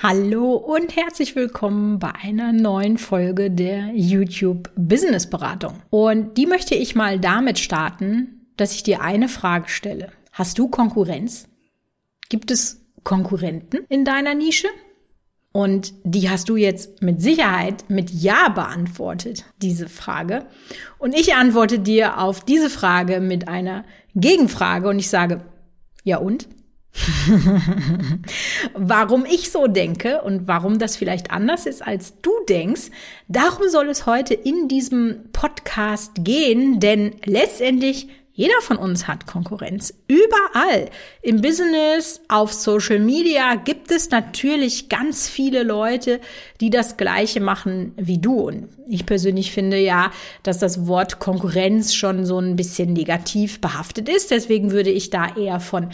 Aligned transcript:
Hallo 0.00 0.54
und 0.54 0.94
herzlich 0.94 1.34
willkommen 1.34 1.98
bei 1.98 2.12
einer 2.14 2.52
neuen 2.52 2.98
Folge 2.98 3.50
der 3.50 3.90
YouTube 3.96 4.70
Business 4.76 5.28
Beratung. 5.28 5.82
Und 5.90 6.38
die 6.38 6.46
möchte 6.46 6.76
ich 6.76 6.94
mal 6.94 7.18
damit 7.18 7.58
starten, 7.58 8.46
dass 8.56 8.74
ich 8.74 8.84
dir 8.84 9.00
eine 9.00 9.28
Frage 9.28 9.68
stelle. 9.68 10.12
Hast 10.30 10.56
du 10.60 10.68
Konkurrenz? 10.68 11.48
Gibt 12.28 12.52
es 12.52 12.80
Konkurrenten 13.02 13.86
in 13.88 14.04
deiner 14.04 14.36
Nische? 14.36 14.68
Und 15.50 15.92
die 16.04 16.30
hast 16.30 16.48
du 16.48 16.54
jetzt 16.54 17.02
mit 17.02 17.20
Sicherheit 17.20 17.90
mit 17.90 18.10
Ja 18.10 18.50
beantwortet, 18.50 19.46
diese 19.60 19.88
Frage. 19.88 20.46
Und 20.98 21.12
ich 21.12 21.34
antworte 21.34 21.80
dir 21.80 22.20
auf 22.20 22.44
diese 22.44 22.70
Frage 22.70 23.18
mit 23.18 23.48
einer 23.48 23.84
Gegenfrage 24.14 24.90
und 24.90 25.00
ich 25.00 25.08
sage, 25.08 25.40
ja 26.04 26.18
und? 26.18 26.46
warum 28.74 29.24
ich 29.24 29.50
so 29.50 29.66
denke 29.66 30.22
und 30.22 30.48
warum 30.48 30.78
das 30.78 30.96
vielleicht 30.96 31.30
anders 31.30 31.66
ist, 31.66 31.86
als 31.86 32.20
du 32.22 32.30
denkst, 32.48 32.90
darum 33.28 33.68
soll 33.68 33.88
es 33.88 34.06
heute 34.06 34.34
in 34.34 34.68
diesem 34.68 35.30
Podcast 35.32 36.12
gehen, 36.16 36.80
denn 36.80 37.14
letztendlich 37.24 38.08
jeder 38.38 38.60
von 38.60 38.76
uns 38.76 39.08
hat 39.08 39.26
Konkurrenz. 39.26 39.92
Überall. 40.06 40.90
Im 41.22 41.40
Business, 41.40 42.20
auf 42.28 42.52
Social 42.52 43.00
Media 43.00 43.56
gibt 43.56 43.90
es 43.90 44.10
natürlich 44.10 44.88
ganz 44.88 45.28
viele 45.28 45.64
Leute, 45.64 46.20
die 46.60 46.70
das 46.70 46.96
Gleiche 46.96 47.40
machen 47.40 47.94
wie 47.96 48.18
du. 48.18 48.46
Und 48.46 48.68
ich 48.86 49.06
persönlich 49.06 49.50
finde 49.50 49.80
ja, 49.80 50.12
dass 50.44 50.60
das 50.60 50.86
Wort 50.86 51.18
Konkurrenz 51.18 51.94
schon 51.94 52.24
so 52.24 52.38
ein 52.38 52.54
bisschen 52.54 52.92
negativ 52.92 53.60
behaftet 53.60 54.08
ist. 54.08 54.30
Deswegen 54.30 54.70
würde 54.70 54.90
ich 54.90 55.10
da 55.10 55.34
eher 55.34 55.58
von 55.58 55.88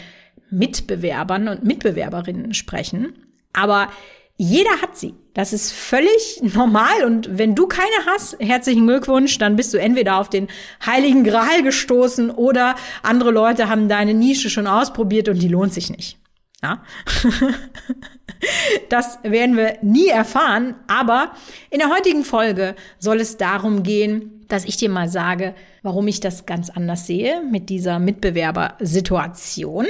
Mitbewerbern 0.57 1.47
und 1.47 1.63
Mitbewerberinnen 1.63 2.53
sprechen. 2.53 3.13
Aber 3.53 3.89
jeder 4.37 4.81
hat 4.81 4.97
sie. 4.97 5.13
Das 5.33 5.53
ist 5.53 5.71
völlig 5.71 6.41
normal. 6.41 7.03
Und 7.05 7.37
wenn 7.37 7.55
du 7.55 7.67
keine 7.67 8.05
hast, 8.05 8.37
herzlichen 8.39 8.85
Glückwunsch, 8.87 9.37
dann 9.37 9.55
bist 9.55 9.73
du 9.73 9.77
entweder 9.77 10.17
auf 10.17 10.29
den 10.29 10.47
heiligen 10.85 11.23
Gral 11.23 11.63
gestoßen 11.63 12.31
oder 12.31 12.75
andere 13.03 13.31
Leute 13.31 13.69
haben 13.69 13.87
deine 13.87 14.13
Nische 14.13 14.49
schon 14.49 14.67
ausprobiert 14.67 15.29
und 15.29 15.41
die 15.41 15.47
lohnt 15.47 15.73
sich 15.73 15.89
nicht. 15.89 16.17
Ja. 16.61 16.83
das 18.89 19.19
werden 19.23 19.55
wir 19.55 19.77
nie 19.81 20.07
erfahren. 20.07 20.75
Aber 20.87 21.31
in 21.69 21.79
der 21.79 21.89
heutigen 21.89 22.23
Folge 22.23 22.75
soll 22.99 23.21
es 23.21 23.37
darum 23.37 23.83
gehen, 23.83 24.45
dass 24.47 24.65
ich 24.65 24.77
dir 24.77 24.89
mal 24.89 25.07
sage, 25.09 25.55
warum 25.81 26.07
ich 26.07 26.19
das 26.19 26.45
ganz 26.45 26.69
anders 26.69 27.07
sehe 27.07 27.41
mit 27.49 27.69
dieser 27.69 27.99
Mitbewerbersituation 27.99 29.87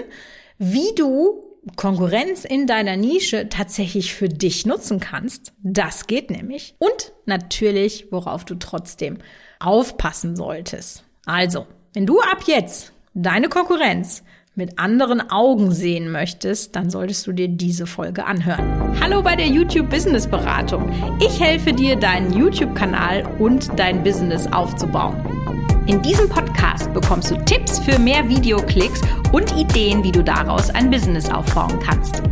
wie 0.57 0.93
du 0.95 1.43
Konkurrenz 1.75 2.45
in 2.45 2.67
deiner 2.67 2.95
Nische 2.95 3.49
tatsächlich 3.49 4.13
für 4.13 4.29
dich 4.29 4.65
nutzen 4.65 4.99
kannst. 4.99 5.53
Das 5.63 6.07
geht 6.07 6.29
nämlich. 6.29 6.75
Und 6.77 7.13
natürlich, 7.25 8.07
worauf 8.11 8.45
du 8.45 8.55
trotzdem 8.55 9.17
aufpassen 9.59 10.35
solltest. 10.35 11.03
Also, 11.25 11.65
wenn 11.93 12.05
du 12.05 12.19
ab 12.19 12.43
jetzt 12.45 12.93
deine 13.13 13.49
Konkurrenz 13.49 14.23
mit 14.53 14.79
anderen 14.79 15.29
Augen 15.31 15.71
sehen 15.71 16.11
möchtest, 16.11 16.75
dann 16.75 16.89
solltest 16.89 17.27
du 17.27 17.33
dir 17.33 17.47
diese 17.47 17.87
Folge 17.87 18.25
anhören. 18.25 18.97
Hallo 19.01 19.21
bei 19.21 19.35
der 19.35 19.47
YouTube 19.47 19.89
Business 19.89 20.27
Beratung. 20.27 20.89
Ich 21.19 21.41
helfe 21.41 21.73
dir, 21.73 21.95
deinen 21.95 22.31
YouTube-Kanal 22.31 23.25
und 23.39 23.69
dein 23.77 24.03
Business 24.03 24.47
aufzubauen. 24.47 25.44
In 25.87 26.01
diesem 26.01 26.27
Podcast 26.27 26.91
bekommst 26.95 27.29
du 27.29 27.35
Tipps 27.45 27.77
für 27.77 27.99
mehr 27.99 28.27
Videoklicks 28.27 29.01
und 29.31 29.55
Ideen, 29.55 30.03
wie 30.03 30.11
du 30.11 30.23
daraus 30.23 30.71
ein 30.71 30.89
Business 30.89 31.29
aufbauen 31.29 31.79
kannst. 31.79 32.23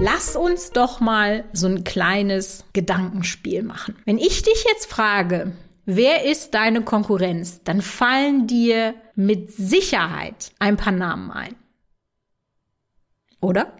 Lass 0.00 0.36
uns 0.36 0.70
doch 0.70 1.00
mal 1.00 1.42
so 1.52 1.66
ein 1.66 1.82
kleines 1.82 2.64
Gedankenspiel 2.72 3.64
machen. 3.64 3.96
Wenn 4.04 4.16
ich 4.16 4.42
dich 4.42 4.64
jetzt 4.68 4.86
frage, 4.86 5.50
wer 5.86 6.24
ist 6.24 6.54
deine 6.54 6.82
Konkurrenz, 6.82 7.64
dann 7.64 7.82
fallen 7.82 8.46
dir 8.46 8.94
mit 9.16 9.50
Sicherheit 9.50 10.52
ein 10.60 10.76
paar 10.76 10.92
Namen 10.92 11.32
ein. 11.32 11.56
Oder? 13.40 13.72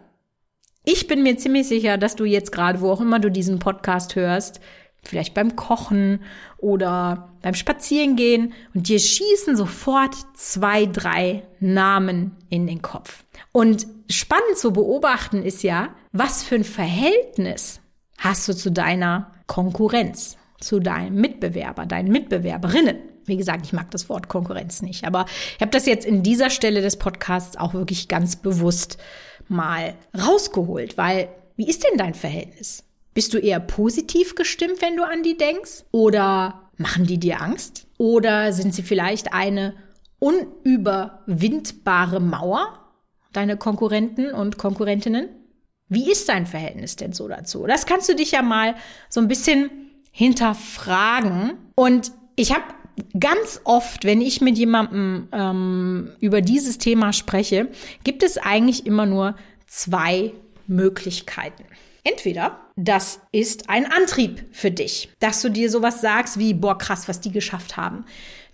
Ich 0.84 1.06
bin 1.06 1.22
mir 1.22 1.36
ziemlich 1.36 1.68
sicher, 1.68 1.98
dass 1.98 2.16
du 2.16 2.24
jetzt 2.24 2.50
gerade, 2.50 2.80
wo 2.80 2.90
auch 2.90 3.00
immer 3.00 3.20
du 3.20 3.30
diesen 3.30 3.60
Podcast 3.60 4.16
hörst, 4.16 4.60
vielleicht 5.02 5.34
beim 5.34 5.56
Kochen 5.56 6.22
oder 6.58 7.30
beim 7.42 7.54
Spazierengehen 7.54 8.52
und 8.74 8.88
dir 8.88 8.98
schießen 8.98 9.56
sofort 9.56 10.14
zwei, 10.34 10.86
drei 10.86 11.42
Namen 11.58 12.36
in 12.48 12.66
den 12.66 12.82
Kopf. 12.82 13.24
Und 13.52 13.86
spannend 14.10 14.56
zu 14.56 14.72
beobachten 14.72 15.42
ist 15.42 15.62
ja, 15.62 15.94
was 16.12 16.42
für 16.42 16.56
ein 16.56 16.64
Verhältnis 16.64 17.80
hast 18.18 18.48
du 18.48 18.54
zu 18.54 18.70
deiner 18.70 19.32
Konkurrenz, 19.46 20.36
zu 20.60 20.78
deinem 20.78 21.16
Mitbewerber, 21.16 21.86
deinen 21.86 22.12
Mitbewerberinnen. 22.12 22.98
Wie 23.24 23.36
gesagt, 23.36 23.66
ich 23.66 23.72
mag 23.72 23.90
das 23.90 24.08
Wort 24.08 24.28
Konkurrenz 24.28 24.82
nicht, 24.82 25.04
aber 25.04 25.26
ich 25.56 25.60
habe 25.60 25.70
das 25.70 25.86
jetzt 25.86 26.04
in 26.04 26.22
dieser 26.22 26.50
Stelle 26.50 26.82
des 26.82 26.96
Podcasts 26.96 27.56
auch 27.56 27.74
wirklich 27.74 28.08
ganz 28.08 28.36
bewusst 28.36 28.98
mal 29.48 29.94
rausgeholt, 30.16 30.96
weil 30.96 31.28
wie 31.56 31.68
ist 31.68 31.84
denn 31.84 31.98
dein 31.98 32.14
Verhältnis? 32.14 32.84
Bist 33.14 33.34
du 33.34 33.38
eher 33.38 33.60
positiv 33.60 34.34
gestimmt, 34.34 34.80
wenn 34.80 34.96
du 34.96 35.04
an 35.04 35.22
die 35.22 35.36
denkst? 35.36 35.84
Oder 35.90 36.70
machen 36.76 37.06
die 37.06 37.18
dir 37.18 37.40
Angst? 37.40 37.86
Oder 37.98 38.52
sind 38.52 38.74
sie 38.74 38.82
vielleicht 38.82 39.32
eine 39.32 39.74
unüberwindbare 40.18 42.20
Mauer, 42.20 42.78
deine 43.32 43.56
Konkurrenten 43.56 44.32
und 44.32 44.58
Konkurrentinnen? 44.58 45.28
Wie 45.88 46.10
ist 46.10 46.28
dein 46.28 46.46
Verhältnis 46.46 46.96
denn 46.96 47.12
so 47.12 47.26
dazu? 47.26 47.66
Das 47.66 47.84
kannst 47.84 48.08
du 48.08 48.14
dich 48.14 48.30
ja 48.30 48.42
mal 48.42 48.76
so 49.08 49.20
ein 49.20 49.26
bisschen 49.26 49.70
hinterfragen. 50.12 51.54
Und 51.74 52.12
ich 52.36 52.54
habe 52.54 52.64
ganz 53.18 53.60
oft, 53.64 54.04
wenn 54.04 54.20
ich 54.20 54.40
mit 54.40 54.56
jemandem 54.56 55.28
ähm, 55.32 56.10
über 56.20 56.42
dieses 56.42 56.78
Thema 56.78 57.12
spreche, 57.12 57.68
gibt 58.04 58.22
es 58.22 58.38
eigentlich 58.38 58.86
immer 58.86 59.06
nur 59.06 59.34
zwei 59.66 60.32
Möglichkeiten. 60.66 61.64
Entweder 62.04 62.60
das 62.76 63.20
ist 63.32 63.68
ein 63.68 63.90
Antrieb 63.90 64.44
für 64.52 64.70
dich, 64.70 65.10
dass 65.20 65.42
du 65.42 65.50
dir 65.50 65.70
sowas 65.70 66.00
sagst 66.00 66.38
wie, 66.38 66.54
boah, 66.54 66.78
krass, 66.78 67.08
was 67.08 67.20
die 67.20 67.32
geschafft 67.32 67.76
haben. 67.76 68.04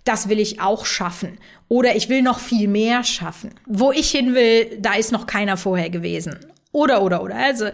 Das 0.03 0.29
will 0.29 0.39
ich 0.39 0.61
auch 0.61 0.85
schaffen. 0.85 1.37
Oder 1.67 1.95
ich 1.95 2.09
will 2.09 2.21
noch 2.21 2.39
viel 2.39 2.67
mehr 2.67 3.03
schaffen. 3.03 3.53
Wo 3.65 3.91
ich 3.91 4.11
hin 4.11 4.35
will, 4.35 4.77
da 4.79 4.93
ist 4.93 5.11
noch 5.11 5.27
keiner 5.27 5.57
vorher 5.57 5.89
gewesen. 5.89 6.39
Oder, 6.71 7.01
oder, 7.01 7.23
oder. 7.23 7.35
Also, 7.35 7.69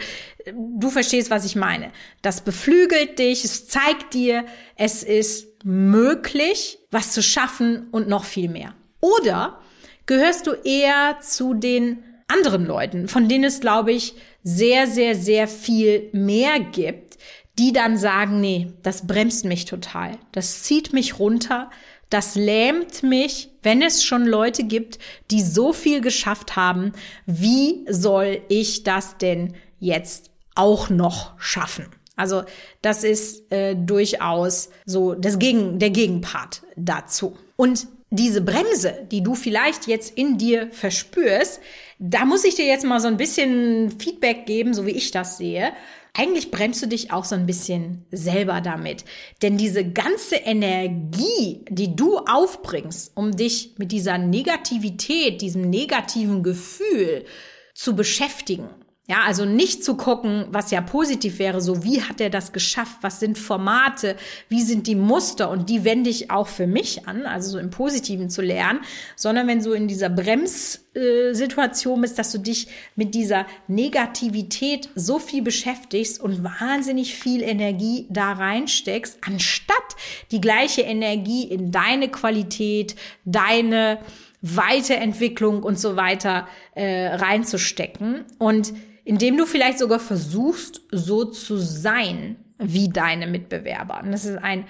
du 0.45 0.89
verstehst, 0.89 1.29
was 1.29 1.45
ich 1.45 1.55
meine. 1.55 1.91
Das 2.21 2.41
beflügelt 2.41 3.19
dich, 3.19 3.43
es 3.43 3.67
zeigt 3.67 4.13
dir, 4.13 4.45
es 4.77 5.03
ist 5.03 5.63
möglich, 5.63 6.79
was 6.91 7.11
zu 7.11 7.21
schaffen 7.21 7.87
und 7.91 8.07
noch 8.07 8.23
viel 8.23 8.49
mehr. 8.49 8.73
Oder 8.99 9.59
gehörst 10.05 10.47
du 10.47 10.51
eher 10.51 11.19
zu 11.21 11.53
den 11.53 12.03
anderen 12.33 12.65
Leuten, 12.65 13.07
von 13.07 13.29
denen 13.29 13.43
es, 13.45 13.59
glaube 13.59 13.91
ich, 13.91 14.15
sehr, 14.43 14.87
sehr, 14.87 15.15
sehr 15.15 15.47
viel 15.47 16.09
mehr 16.11 16.59
gibt, 16.59 17.17
die 17.59 17.71
dann 17.71 17.97
sagen, 17.97 18.41
nee, 18.41 18.73
das 18.81 19.05
bremst 19.05 19.45
mich 19.45 19.65
total, 19.65 20.17
das 20.31 20.63
zieht 20.63 20.91
mich 20.91 21.19
runter, 21.19 21.69
das 22.09 22.35
lähmt 22.35 23.03
mich, 23.03 23.49
wenn 23.63 23.81
es 23.81 24.03
schon 24.03 24.25
Leute 24.25 24.63
gibt, 24.63 24.99
die 25.31 25.41
so 25.41 25.73
viel 25.73 26.01
geschafft 26.01 26.55
haben, 26.55 26.93
wie 27.25 27.85
soll 27.89 28.41
ich 28.49 28.83
das 28.83 29.17
denn 29.17 29.53
jetzt 29.79 30.29
auch 30.55 30.89
noch 30.89 31.39
schaffen? 31.39 31.87
Also 32.15 32.43
das 32.81 33.03
ist 33.03 33.51
äh, 33.51 33.75
durchaus 33.75 34.69
so 34.85 35.15
das 35.15 35.39
Gegen, 35.39 35.79
der 35.79 35.89
Gegenpart 35.89 36.61
dazu. 36.75 37.37
Und 37.55 37.87
diese 38.15 38.41
Bremse, 38.41 39.07
die 39.11 39.23
du 39.23 39.33
vielleicht 39.33 39.87
jetzt 39.87 40.15
in 40.15 40.37
dir 40.37 40.69
verspürst, 40.71 41.59
da 41.97 42.25
muss 42.25 42.43
ich 42.43 42.53
dir 42.53 42.65
jetzt 42.65 42.85
mal 42.85 42.99
so 42.99 43.07
ein 43.07 43.17
bisschen 43.17 43.91
Feedback 43.99 44.45
geben, 44.45 44.75
so 44.75 44.85
wie 44.85 44.91
ich 44.91 45.09
das 45.09 45.37
sehe. 45.37 45.73
Eigentlich 46.13 46.51
bremst 46.51 46.83
du 46.83 46.87
dich 46.87 47.11
auch 47.11 47.25
so 47.25 47.33
ein 47.33 47.47
bisschen 47.47 48.05
selber 48.11 48.61
damit. 48.61 49.03
Denn 49.41 49.57
diese 49.57 49.83
ganze 49.83 50.35
Energie, 50.35 51.65
die 51.69 51.95
du 51.95 52.19
aufbringst, 52.19 53.13
um 53.15 53.35
dich 53.35 53.73
mit 53.77 53.91
dieser 53.91 54.19
Negativität, 54.19 55.41
diesem 55.41 55.71
negativen 55.71 56.43
Gefühl 56.43 57.25
zu 57.73 57.95
beschäftigen, 57.95 58.69
ja, 59.05 59.23
also 59.25 59.43
nicht 59.43 59.83
zu 59.83 59.97
gucken, 59.97 60.45
was 60.49 60.71
ja 60.71 60.79
positiv 60.79 61.37
wäre, 61.37 61.59
so 61.59 61.83
wie 61.83 62.01
hat 62.01 62.21
er 62.21 62.29
das 62.29 62.53
geschafft, 62.53 62.99
was 63.01 63.19
sind 63.19 63.37
Formate, 63.37 64.15
wie 64.47 64.61
sind 64.61 64.87
die 64.87 64.95
Muster 64.95 65.49
und 65.49 65.69
die 65.69 65.83
wende 65.83 66.09
ich 66.09 66.31
auch 66.31 66.47
für 66.47 66.67
mich 66.67 67.05
an, 67.05 67.25
also 67.25 67.51
so 67.51 67.59
im 67.59 67.69
Positiven 67.69 68.29
zu 68.29 68.41
lernen, 68.41 68.79
sondern 69.17 69.45
wenn 69.47 69.61
du 69.61 69.73
in 69.73 69.89
dieser 69.89 70.07
Bremssituation 70.07 71.99
bist, 71.99 72.17
dass 72.17 72.31
du 72.31 72.37
dich 72.37 72.67
mit 72.95 73.13
dieser 73.13 73.45
Negativität 73.67 74.87
so 74.95 75.19
viel 75.19 75.41
beschäftigst 75.41 76.21
und 76.21 76.41
wahnsinnig 76.45 77.13
viel 77.13 77.41
Energie 77.43 78.07
da 78.09 78.31
reinsteckst, 78.31 79.17
anstatt 79.27 79.75
die 80.31 80.39
gleiche 80.39 80.83
Energie 80.83 81.43
in 81.43 81.73
deine 81.73 82.07
Qualität, 82.07 82.95
deine 83.25 83.99
Weiterentwicklung 84.41 85.61
und 85.61 85.77
so 85.77 85.97
weiter 85.97 86.47
äh, 86.75 87.07
reinzustecken. 87.07 88.23
Und 88.39 88.73
indem 89.03 89.37
du 89.37 89.45
vielleicht 89.45 89.79
sogar 89.79 89.99
versuchst, 89.99 90.81
so 90.91 91.25
zu 91.25 91.57
sein 91.57 92.37
wie 92.57 92.89
deine 92.89 93.27
Mitbewerber. 93.27 94.01
Und 94.03 94.11
das 94.11 94.25
ist 94.25 94.37
ein 94.37 94.65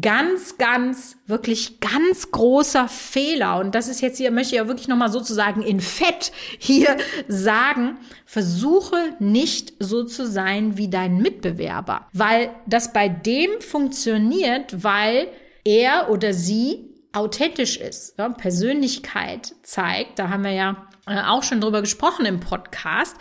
ganz, 0.00 0.56
ganz, 0.56 1.18
wirklich 1.26 1.80
ganz 1.80 2.30
großer 2.30 2.88
Fehler. 2.88 3.58
Und 3.58 3.74
das 3.74 3.88
ist 3.88 4.00
jetzt 4.00 4.16
hier, 4.16 4.30
möchte 4.30 4.54
ich 4.54 4.60
ja 4.60 4.68
wirklich 4.68 4.88
nochmal 4.88 5.12
sozusagen 5.12 5.62
in 5.62 5.80
Fett 5.80 6.32
hier 6.58 6.96
sagen. 7.28 7.98
Versuche 8.24 9.14
nicht 9.18 9.74
so 9.78 10.04
zu 10.04 10.26
sein 10.26 10.78
wie 10.78 10.88
dein 10.88 11.18
Mitbewerber, 11.18 12.06
weil 12.12 12.50
das 12.66 12.92
bei 12.92 13.08
dem 13.08 13.60
funktioniert, 13.60 14.82
weil 14.82 15.28
er 15.64 16.10
oder 16.10 16.32
sie 16.32 16.88
authentisch 17.12 17.76
ist, 17.76 18.18
ja, 18.18 18.30
Persönlichkeit 18.30 19.54
zeigt. 19.62 20.18
Da 20.18 20.30
haben 20.30 20.44
wir 20.44 20.52
ja 20.52 20.88
äh, 21.06 21.20
auch 21.22 21.42
schon 21.42 21.60
drüber 21.60 21.82
gesprochen 21.82 22.24
im 22.24 22.40
Podcast. 22.40 23.16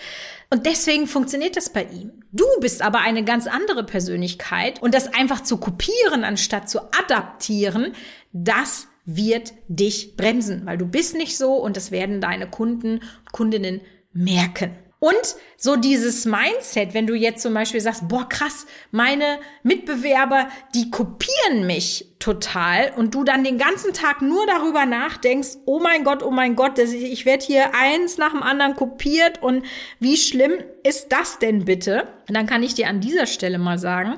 Und 0.51 0.65
deswegen 0.65 1.07
funktioniert 1.07 1.55
das 1.55 1.71
bei 1.71 1.85
ihm. 1.85 2.11
Du 2.33 2.45
bist 2.59 2.81
aber 2.81 2.99
eine 2.99 3.23
ganz 3.23 3.47
andere 3.47 3.85
Persönlichkeit 3.85 4.81
und 4.81 4.93
das 4.93 5.13
einfach 5.13 5.41
zu 5.41 5.57
kopieren 5.57 6.25
anstatt 6.25 6.69
zu 6.69 6.81
adaptieren, 6.91 7.93
das 8.33 8.87
wird 9.05 9.53
dich 9.69 10.17
bremsen, 10.17 10.65
weil 10.65 10.77
du 10.77 10.85
bist 10.85 11.15
nicht 11.15 11.37
so 11.37 11.53
und 11.53 11.77
das 11.77 11.91
werden 11.91 12.19
deine 12.19 12.49
Kunden, 12.49 12.99
Kundinnen 13.31 13.79
merken. 14.11 14.71
Und 15.03 15.35
so 15.57 15.77
dieses 15.77 16.25
Mindset, 16.25 16.93
wenn 16.93 17.07
du 17.07 17.15
jetzt 17.15 17.41
zum 17.41 17.55
Beispiel 17.55 17.81
sagst, 17.81 18.07
boah, 18.07 18.29
krass, 18.29 18.67
meine 18.91 19.39
Mitbewerber, 19.63 20.47
die 20.75 20.91
kopieren 20.91 21.65
mich 21.65 22.05
total 22.19 22.93
und 22.95 23.15
du 23.15 23.23
dann 23.23 23.43
den 23.43 23.57
ganzen 23.57 23.93
Tag 23.93 24.21
nur 24.21 24.45
darüber 24.45 24.85
nachdenkst, 24.85 25.57
oh 25.65 25.79
mein 25.79 26.03
Gott, 26.03 26.21
oh 26.21 26.29
mein 26.29 26.55
Gott, 26.55 26.77
ich 26.77 27.25
werde 27.25 27.43
hier 27.43 27.73
eins 27.73 28.19
nach 28.19 28.29
dem 28.29 28.43
anderen 28.43 28.75
kopiert 28.75 29.41
und 29.41 29.65
wie 29.99 30.17
schlimm 30.17 30.53
ist 30.83 31.07
das 31.11 31.39
denn 31.39 31.65
bitte? 31.65 32.07
Und 32.29 32.37
dann 32.37 32.45
kann 32.45 32.61
ich 32.61 32.75
dir 32.75 32.87
an 32.87 33.01
dieser 33.01 33.25
Stelle 33.25 33.57
mal 33.57 33.79
sagen, 33.79 34.17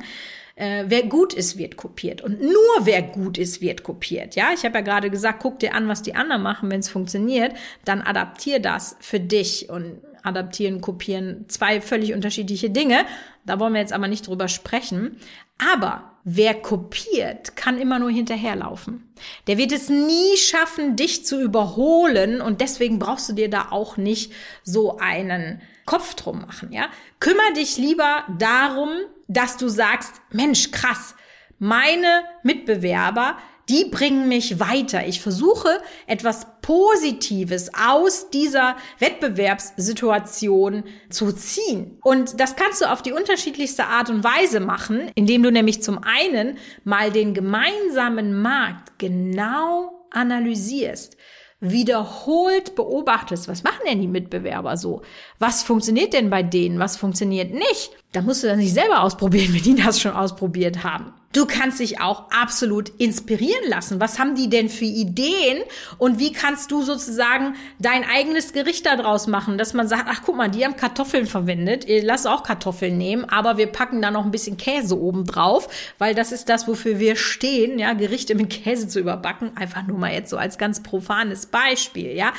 äh, 0.55 0.83
wer 0.87 1.03
gut 1.03 1.33
ist, 1.33 1.57
wird 1.57 1.77
kopiert. 1.77 2.21
Und 2.21 2.41
nur 2.41 2.79
wer 2.81 3.01
gut 3.01 3.37
ist, 3.37 3.61
wird 3.61 3.83
kopiert. 3.83 4.35
Ja, 4.35 4.49
ich 4.53 4.65
habe 4.65 4.79
ja 4.79 4.81
gerade 4.81 5.09
gesagt, 5.09 5.39
guck 5.41 5.59
dir 5.59 5.75
an, 5.75 5.87
was 5.87 6.01
die 6.01 6.13
anderen 6.13 6.41
machen, 6.41 6.69
wenn 6.69 6.81
es 6.81 6.89
funktioniert, 6.89 7.53
dann 7.85 8.01
adaptier 8.01 8.59
das 8.59 8.97
für 8.99 9.21
dich 9.21 9.69
und 9.69 10.01
adaptieren, 10.23 10.81
kopieren, 10.81 11.45
zwei 11.47 11.81
völlig 11.81 12.13
unterschiedliche 12.13 12.69
Dinge. 12.69 13.05
Da 13.45 13.59
wollen 13.59 13.73
wir 13.73 13.81
jetzt 13.81 13.93
aber 13.93 14.07
nicht 14.07 14.27
drüber 14.27 14.47
sprechen. 14.47 15.17
Aber 15.57 16.13
wer 16.23 16.53
kopiert, 16.53 17.55
kann 17.55 17.77
immer 17.77 17.99
nur 17.99 18.09
hinterherlaufen. 18.09 19.13
Der 19.47 19.57
wird 19.57 19.71
es 19.71 19.89
nie 19.89 20.37
schaffen, 20.37 20.95
dich 20.95 21.25
zu 21.25 21.41
überholen 21.41 22.41
und 22.41 22.61
deswegen 22.61 22.99
brauchst 22.99 23.29
du 23.29 23.33
dir 23.33 23.49
da 23.49 23.67
auch 23.71 23.97
nicht 23.97 24.33
so 24.63 24.97
einen 24.97 25.61
Kopf 25.85 26.15
drum 26.15 26.41
machen, 26.41 26.71
ja? 26.71 26.87
Kümmer 27.19 27.53
dich 27.55 27.77
lieber 27.77 28.23
darum, 28.39 28.89
dass 29.27 29.57
du 29.57 29.67
sagst, 29.67 30.21
Mensch, 30.31 30.71
krass, 30.71 31.15
meine 31.59 32.23
Mitbewerber, 32.43 33.37
die 33.69 33.85
bringen 33.85 34.27
mich 34.27 34.59
weiter. 34.59 35.07
Ich 35.07 35.21
versuche 35.21 35.69
etwas 36.07 36.47
Positives 36.61 37.71
aus 37.73 38.29
dieser 38.29 38.75
Wettbewerbssituation 38.99 40.83
zu 41.09 41.31
ziehen. 41.31 41.97
Und 42.03 42.39
das 42.39 42.55
kannst 42.55 42.81
du 42.81 42.91
auf 42.91 43.01
die 43.01 43.13
unterschiedlichste 43.13 43.85
Art 43.85 44.09
und 44.09 44.23
Weise 44.23 44.59
machen, 44.59 45.11
indem 45.15 45.43
du 45.43 45.51
nämlich 45.51 45.81
zum 45.81 45.99
einen 46.03 46.57
mal 46.83 47.11
den 47.11 47.33
gemeinsamen 47.33 48.41
Markt 48.41 48.99
genau 48.99 50.07
analysierst 50.11 51.17
wiederholt 51.63 52.75
beobachtest, 52.75 53.47
was 53.47 53.63
machen 53.63 53.85
denn 53.87 54.01
die 54.01 54.07
Mitbewerber 54.07 54.75
so? 54.75 55.01
Was 55.39 55.63
funktioniert 55.63 56.11
denn 56.11 56.29
bei 56.29 56.43
denen? 56.43 56.77
Was 56.77 56.97
funktioniert 56.97 57.53
nicht? 57.53 57.91
Da 58.11 58.21
musst 58.21 58.43
du 58.43 58.47
dann 58.47 58.59
nicht 58.59 58.73
selber 58.73 59.01
ausprobieren, 59.01 59.53
wenn 59.53 59.63
die 59.63 59.75
das 59.75 60.01
schon 60.01 60.11
ausprobiert 60.11 60.83
haben. 60.83 61.13
Du 61.33 61.47
kannst 61.47 61.79
dich 61.79 61.99
auch 61.99 62.29
absolut 62.31 62.89
inspirieren 62.99 63.67
lassen. 63.67 63.99
Was 63.99 64.19
haben 64.19 64.35
die 64.35 64.49
denn 64.49 64.69
für 64.69 64.85
Ideen? 64.85 65.63
Und 65.97 66.19
wie 66.19 66.31
kannst 66.31 66.71
du 66.71 66.83
sozusagen 66.83 67.55
dein 67.79 68.05
eigenes 68.05 68.53
Gericht 68.53 68.85
daraus 68.85 69.25
machen, 69.25 69.57
dass 69.57 69.73
man 69.73 69.87
sagt, 69.87 70.05
ach 70.07 70.21
guck 70.23 70.37
mal, 70.37 70.49
die 70.49 70.63
haben 70.63 70.75
Kartoffeln 70.75 71.25
verwendet, 71.25 71.85
lass 71.87 72.27
auch 72.27 72.43
Kartoffeln 72.43 72.97
nehmen, 72.97 73.25
aber 73.25 73.57
wir 73.57 73.67
packen 73.67 74.01
da 74.01 74.11
noch 74.11 74.25
ein 74.25 74.31
bisschen 74.31 74.57
Käse 74.57 74.99
oben 74.99 75.25
drauf, 75.25 75.67
weil 75.97 76.13
das 76.13 76.31
ist 76.31 76.49
das, 76.49 76.67
wofür 76.67 76.99
wir 76.99 77.15
stehen, 77.15 77.79
ja, 77.79 77.93
Gerichte 77.93 78.35
mit 78.35 78.51
Käse 78.51 78.87
zu 78.87 78.99
überbacken, 78.99 79.57
einfach 79.57 79.87
nur 79.87 79.97
mal 79.97 80.13
jetzt 80.13 80.29
so 80.29 80.37
als 80.37 80.59
ganz 80.59 80.83
profanes 80.83 81.47
Beispiel, 81.47 82.15
ja, 82.15 82.31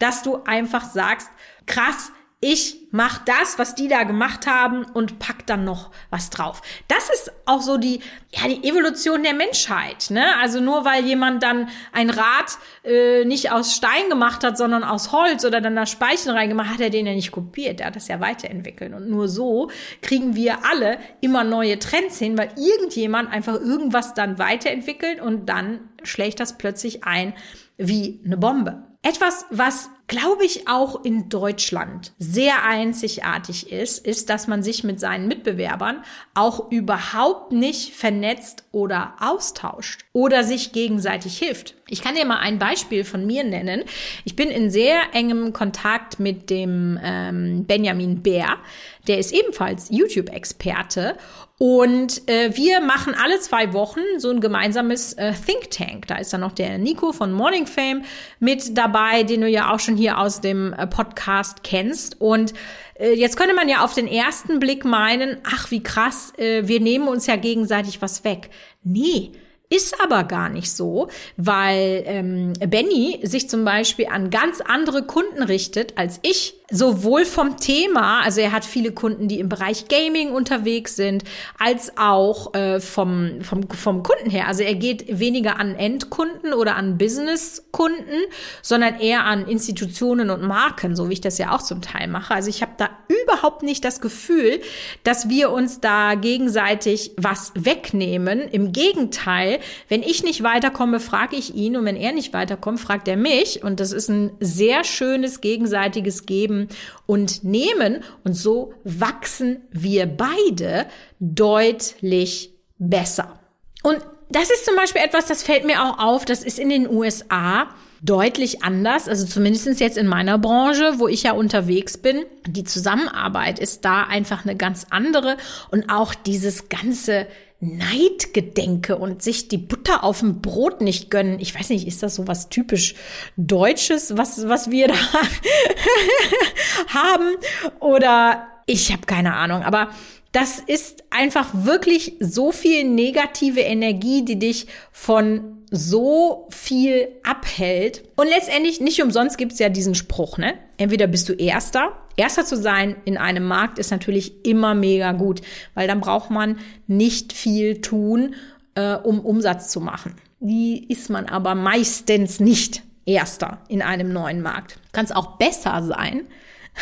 dass 0.00 0.24
du 0.24 0.42
einfach 0.44 0.84
sagst, 0.84 1.28
krass, 1.66 2.10
ich 2.42 2.78
mach 2.90 3.22
das, 3.26 3.58
was 3.58 3.74
die 3.74 3.86
da 3.86 4.04
gemacht 4.04 4.46
haben 4.46 4.84
und 4.84 5.18
pack 5.18 5.46
dann 5.46 5.64
noch 5.64 5.90
was 6.08 6.30
drauf. 6.30 6.62
Das 6.88 7.10
ist 7.10 7.30
auch 7.44 7.60
so 7.60 7.76
die, 7.76 8.00
ja, 8.30 8.48
die 8.48 8.66
Evolution 8.66 9.22
der 9.22 9.34
Menschheit. 9.34 10.06
Ne? 10.08 10.24
Also 10.40 10.58
nur 10.60 10.86
weil 10.86 11.04
jemand 11.04 11.42
dann 11.42 11.68
ein 11.92 12.08
Rad 12.08 12.56
äh, 12.82 13.26
nicht 13.26 13.52
aus 13.52 13.74
Stein 13.74 14.08
gemacht 14.08 14.42
hat, 14.42 14.56
sondern 14.56 14.84
aus 14.84 15.12
Holz 15.12 15.44
oder 15.44 15.60
dann 15.60 15.76
da 15.76 15.84
Speichen 15.84 16.30
reingemacht, 16.30 16.70
hat 16.70 16.80
er 16.80 16.88
den 16.88 17.06
ja 17.06 17.12
nicht 17.12 17.30
kopiert. 17.30 17.80
Er 17.80 17.88
hat 17.88 17.96
das 17.96 18.08
ja 18.08 18.20
weiterentwickelt. 18.20 18.94
Und 18.94 19.10
nur 19.10 19.28
so 19.28 19.70
kriegen 20.00 20.34
wir 20.34 20.64
alle 20.64 20.98
immer 21.20 21.44
neue 21.44 21.78
Trends 21.78 22.18
hin, 22.18 22.38
weil 22.38 22.54
irgendjemand 22.56 23.30
einfach 23.30 23.54
irgendwas 23.54 24.14
dann 24.14 24.38
weiterentwickelt 24.38 25.20
und 25.20 25.46
dann 25.50 25.80
schlägt 26.02 26.40
das 26.40 26.56
plötzlich 26.56 27.04
ein 27.04 27.34
wie 27.76 28.20
eine 28.24 28.38
Bombe. 28.38 28.84
Etwas, 29.02 29.46
was, 29.50 29.90
glaube 30.10 30.44
ich, 30.44 30.66
auch 30.66 31.04
in 31.04 31.28
Deutschland 31.28 32.12
sehr 32.18 32.64
einzigartig 32.64 33.70
ist, 33.70 34.04
ist, 34.04 34.28
dass 34.28 34.48
man 34.48 34.64
sich 34.64 34.82
mit 34.82 34.98
seinen 34.98 35.28
Mitbewerbern 35.28 36.02
auch 36.34 36.72
überhaupt 36.72 37.52
nicht 37.52 37.94
vernetzt 37.94 38.64
oder 38.72 39.14
austauscht 39.20 40.00
oder 40.12 40.42
sich 40.42 40.72
gegenseitig 40.72 41.38
hilft. 41.38 41.76
Ich 41.86 42.02
kann 42.02 42.16
dir 42.16 42.26
mal 42.26 42.40
ein 42.40 42.58
Beispiel 42.58 43.04
von 43.04 43.24
mir 43.24 43.44
nennen. 43.44 43.84
Ich 44.24 44.34
bin 44.34 44.50
in 44.50 44.68
sehr 44.68 45.00
engem 45.12 45.52
Kontakt 45.52 46.18
mit 46.18 46.50
dem 46.50 46.98
ähm, 47.02 47.64
Benjamin 47.66 48.20
Bär. 48.20 48.58
Der 49.06 49.18
ist 49.18 49.32
ebenfalls 49.32 49.90
YouTube-Experte 49.90 51.16
und 51.62 52.26
äh, 52.26 52.56
wir 52.56 52.80
machen 52.80 53.14
alle 53.14 53.38
zwei 53.38 53.74
Wochen 53.74 54.00
so 54.16 54.30
ein 54.30 54.40
gemeinsames 54.40 55.12
äh, 55.12 55.34
Think 55.34 55.70
Tank. 55.70 56.06
Da 56.06 56.16
ist 56.16 56.32
dann 56.32 56.40
noch 56.40 56.52
der 56.52 56.78
Nico 56.78 57.12
von 57.12 57.32
Morning 57.32 57.66
Fame 57.66 58.02
mit 58.38 58.78
dabei, 58.78 59.24
den 59.24 59.42
du 59.42 59.46
ja 59.46 59.70
auch 59.70 59.78
schon 59.78 59.98
hier 60.00 60.18
aus 60.18 60.40
dem 60.40 60.72
äh, 60.72 60.86
Podcast 60.86 61.62
kennst. 61.62 62.20
Und 62.20 62.54
äh, 62.98 63.12
jetzt 63.12 63.36
könnte 63.36 63.54
man 63.54 63.68
ja 63.68 63.84
auf 63.84 63.94
den 63.94 64.08
ersten 64.08 64.58
Blick 64.58 64.84
meinen, 64.84 65.38
ach 65.44 65.70
wie 65.70 65.82
krass, 65.82 66.32
äh, 66.38 66.66
wir 66.66 66.80
nehmen 66.80 67.06
uns 67.06 67.26
ja 67.26 67.36
gegenseitig 67.36 68.00
was 68.00 68.24
weg. 68.24 68.50
Nee, 68.82 69.32
ist 69.70 70.00
aber 70.00 70.24
gar 70.24 70.48
nicht 70.48 70.72
so, 70.72 71.08
weil 71.36 72.02
ähm, 72.06 72.52
Benny 72.54 73.20
sich 73.22 73.48
zum 73.48 73.64
Beispiel 73.64 74.08
an 74.08 74.30
ganz 74.30 74.60
andere 74.60 75.04
Kunden 75.04 75.44
richtet 75.44 75.96
als 75.96 76.18
ich 76.22 76.60
sowohl 76.70 77.24
vom 77.24 77.56
Thema, 77.56 78.22
also 78.22 78.40
er 78.40 78.52
hat 78.52 78.64
viele 78.64 78.92
Kunden, 78.92 79.26
die 79.26 79.40
im 79.40 79.48
Bereich 79.48 79.88
Gaming 79.88 80.30
unterwegs 80.30 80.94
sind, 80.94 81.24
als 81.58 81.96
auch 81.96 82.54
äh, 82.54 82.80
vom, 82.80 83.42
vom, 83.42 83.68
vom 83.68 84.02
Kunden 84.04 84.30
her. 84.30 84.46
Also 84.46 84.62
er 84.62 84.76
geht 84.76 85.18
weniger 85.18 85.58
an 85.58 85.74
Endkunden 85.74 86.52
oder 86.54 86.76
an 86.76 86.96
Businesskunden, 86.96 88.20
sondern 88.62 89.00
eher 89.00 89.24
an 89.24 89.48
Institutionen 89.48 90.30
und 90.30 90.42
Marken, 90.42 90.94
so 90.94 91.08
wie 91.08 91.14
ich 91.14 91.20
das 91.20 91.38
ja 91.38 91.52
auch 91.52 91.62
zum 91.62 91.82
Teil 91.82 92.06
mache. 92.06 92.34
Also 92.34 92.48
ich 92.48 92.62
habe 92.62 92.72
da 92.76 92.88
überhaupt 93.08 93.64
nicht 93.64 93.84
das 93.84 94.00
Gefühl, 94.00 94.60
dass 95.02 95.28
wir 95.28 95.50
uns 95.50 95.80
da 95.80 96.14
gegenseitig 96.14 97.12
was 97.16 97.52
wegnehmen. 97.56 98.48
Im 98.48 98.72
Gegenteil, 98.72 99.58
wenn 99.88 100.02
ich 100.02 100.22
nicht 100.22 100.42
weiterkomme, 100.42 101.00
frage 101.00 101.36
ich 101.36 101.54
ihn 101.54 101.76
und 101.76 101.84
wenn 101.84 101.96
er 101.96 102.12
nicht 102.12 102.32
weiterkommt, 102.32 102.80
fragt 102.80 103.08
er 103.08 103.16
mich. 103.16 103.62
Und 103.62 103.80
das 103.80 103.92
ist 103.92 104.08
ein 104.08 104.32
sehr 104.40 104.84
schönes 104.84 105.40
gegenseitiges 105.40 106.26
Geben 106.26 106.68
und 107.06 107.44
nehmen. 107.44 108.02
Und 108.24 108.34
so 108.34 108.74
wachsen 108.84 109.62
wir 109.70 110.06
beide 110.06 110.86
deutlich 111.18 112.54
besser. 112.78 113.38
Und 113.82 113.98
das 114.30 114.50
ist 114.50 114.64
zum 114.64 114.76
Beispiel 114.76 115.02
etwas, 115.02 115.26
das 115.26 115.42
fällt 115.42 115.64
mir 115.64 115.82
auch 115.82 115.98
auf, 115.98 116.24
das 116.24 116.44
ist 116.44 116.58
in 116.58 116.68
den 116.68 116.88
USA 116.88 117.68
deutlich 118.02 118.62
anders, 118.62 119.08
also 119.08 119.26
zumindest 119.26 119.80
jetzt 119.80 119.98
in 119.98 120.06
meiner 120.06 120.38
Branche, 120.38 120.94
wo 120.98 121.08
ich 121.08 121.24
ja 121.24 121.32
unterwegs 121.32 121.98
bin. 121.98 122.24
Die 122.46 122.64
Zusammenarbeit 122.64 123.58
ist 123.58 123.84
da 123.84 124.04
einfach 124.04 124.44
eine 124.44 124.56
ganz 124.56 124.86
andere 124.90 125.36
und 125.70 125.90
auch 125.90 126.14
dieses 126.14 126.68
ganze 126.68 127.26
Neidgedenke 127.60 128.96
und 128.96 129.22
sich 129.22 129.48
die 129.48 129.58
Butter 129.58 130.02
auf 130.02 130.20
dem 130.20 130.40
Brot 130.40 130.80
nicht 130.80 131.10
gönnen. 131.10 131.38
Ich 131.40 131.54
weiß 131.54 131.68
nicht, 131.68 131.86
ist 131.86 132.02
das 132.02 132.14
so 132.14 132.26
was 132.26 132.48
typisch 132.48 132.94
Deutsches, 133.36 134.16
was, 134.16 134.48
was 134.48 134.70
wir 134.70 134.88
da 134.88 134.94
haben? 136.88 137.36
Oder 137.80 138.48
ich 138.66 138.92
habe 138.92 139.02
keine 139.06 139.34
Ahnung, 139.34 139.62
aber 139.62 139.90
das 140.32 140.60
ist 140.60 141.04
einfach 141.10 141.48
wirklich 141.52 142.14
so 142.20 142.52
viel 142.52 142.84
negative 142.84 143.60
Energie, 143.60 144.24
die 144.24 144.38
dich 144.38 144.66
von 144.92 145.58
so 145.70 146.48
viel 146.50 147.08
abhält. 147.24 148.04
Und 148.16 148.28
letztendlich, 148.28 148.80
nicht 148.80 149.02
umsonst 149.02 149.38
gibt 149.38 149.52
es 149.52 149.58
ja 149.58 149.68
diesen 149.68 149.94
Spruch, 149.94 150.38
ne? 150.38 150.54
Entweder 150.78 151.06
bist 151.06 151.28
du 151.28 151.32
Erster, 151.32 151.92
Erster 152.20 152.44
zu 152.44 152.54
sein 152.58 152.96
in 153.06 153.16
einem 153.16 153.48
Markt 153.48 153.78
ist 153.78 153.90
natürlich 153.90 154.44
immer 154.44 154.74
mega 154.74 155.12
gut, 155.12 155.40
weil 155.72 155.88
dann 155.88 156.00
braucht 156.00 156.30
man 156.30 156.58
nicht 156.86 157.32
viel 157.32 157.80
tun, 157.80 158.34
äh, 158.74 158.96
um 158.96 159.20
Umsatz 159.20 159.70
zu 159.70 159.80
machen. 159.80 160.16
Die 160.38 160.86
ist 160.92 161.08
man 161.08 161.24
aber 161.24 161.54
meistens 161.54 162.38
nicht 162.38 162.82
Erster 163.06 163.62
in 163.68 163.80
einem 163.80 164.12
neuen 164.12 164.42
Markt. 164.42 164.78
Kann 164.92 165.06
es 165.06 165.12
auch 165.12 165.38
besser 165.38 165.82
sein, 165.82 166.26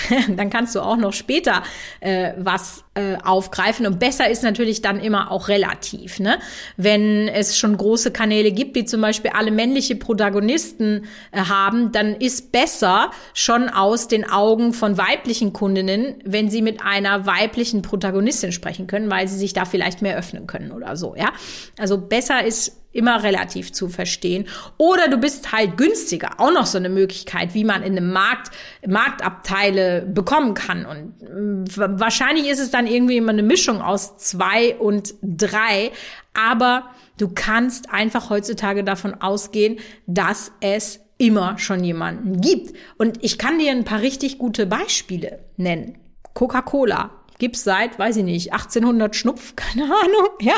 dann 0.37 0.51
kannst 0.51 0.75
du 0.75 0.81
auch 0.81 0.97
noch 0.97 1.13
später 1.13 1.63
äh, 2.01 2.33
was 2.37 2.85
äh, 2.95 3.17
aufgreifen. 3.25 3.87
Und 3.87 3.99
besser 3.99 4.29
ist 4.29 4.43
natürlich 4.43 4.83
dann 4.83 5.01
immer 5.01 5.31
auch 5.31 5.49
relativ. 5.49 6.21
Ne? 6.21 6.39
Wenn 6.77 7.29
es 7.29 7.57
schon 7.57 7.77
große 7.77 8.11
Kanäle 8.11 8.53
gibt, 8.53 8.77
die 8.77 8.85
zum 8.85 9.01
Beispiel 9.01 9.31
alle 9.35 9.51
männliche 9.51 9.97
Protagonisten 9.97 11.07
äh, 11.33 11.41
haben, 11.41 11.93
dann 11.93 12.15
ist 12.15 12.53
besser 12.53 13.11
schon 13.35 13.69
aus 13.69 14.09
den 14.09 14.29
Augen 14.29 14.73
von 14.73 14.99
weiblichen 14.99 15.53
Kundinnen, 15.53 16.17
wenn 16.25 16.51
sie 16.51 16.63
mit 16.63 16.83
einer 16.83 17.27
weiblichen 17.27 17.83
Protagonistin 17.83 18.53
sprechen 18.53 18.87
können, 18.87 19.11
weil 19.11 19.29
sie 19.29 19.39
sich 19.39 19.53
da 19.53 19.65
vielleicht 19.65 20.03
mehr 20.03 20.17
öffnen 20.17 20.47
können 20.47 20.73
oder 20.73 20.97
so. 20.97 21.15
Ja, 21.17 21.33
also 21.79 21.99
besser 21.99 22.45
ist 22.45 22.79
immer 22.99 23.23
relativ 23.23 23.73
zu 23.73 23.89
verstehen. 23.89 24.47
Oder 24.77 25.09
du 25.09 25.17
bist 25.17 25.53
halt 25.53 25.77
günstiger. 25.77 26.39
Auch 26.39 26.53
noch 26.53 26.67
so 26.67 26.77
eine 26.77 26.91
Möglichkeit, 26.91 27.55
wie 27.55 27.65
man 27.65 27.83
in 27.83 27.97
einem 27.97 28.13
Markt 28.13 28.51
Marktabteile 28.87 30.03
bekommen 30.03 30.55
kann. 30.55 30.85
Und 30.85 31.23
mm, 31.23 31.65
wahrscheinlich 32.01 32.49
ist 32.49 32.59
es 32.59 32.71
dann 32.71 32.87
irgendwie 32.87 33.17
immer 33.17 33.33
eine 33.33 33.43
Mischung 33.43 33.81
aus 33.81 34.19
zwei 34.19 34.77
und 34.77 35.15
drei. 35.23 35.93
Aber 36.35 36.91
du 37.17 37.29
kannst 37.35 37.91
einfach 37.91 38.29
heutzutage 38.29 38.85
davon 38.85 39.15
ausgehen, 39.15 39.79
dass 40.07 40.53
es 40.61 41.01
immer 41.17 41.59
schon 41.59 41.83
jemanden 41.83 42.41
gibt. 42.41 42.77
Und 42.99 43.25
ich 43.25 43.39
kann 43.39 43.59
dir 43.59 43.71
ein 43.71 43.85
paar 43.85 44.01
richtig 44.01 44.39
gute 44.39 44.67
Beispiele 44.67 45.41
nennen. 45.57 45.99
Coca-Cola 46.35 47.18
gibt's 47.39 47.65
seit, 47.65 47.99
weiß 47.99 48.19
ich 48.19 48.25
nicht, 48.25 48.53
1800 48.53 49.17
Schnupf, 49.17 49.55
keine 49.57 49.85
Ahnung, 49.85 50.29
ja, 50.41 50.55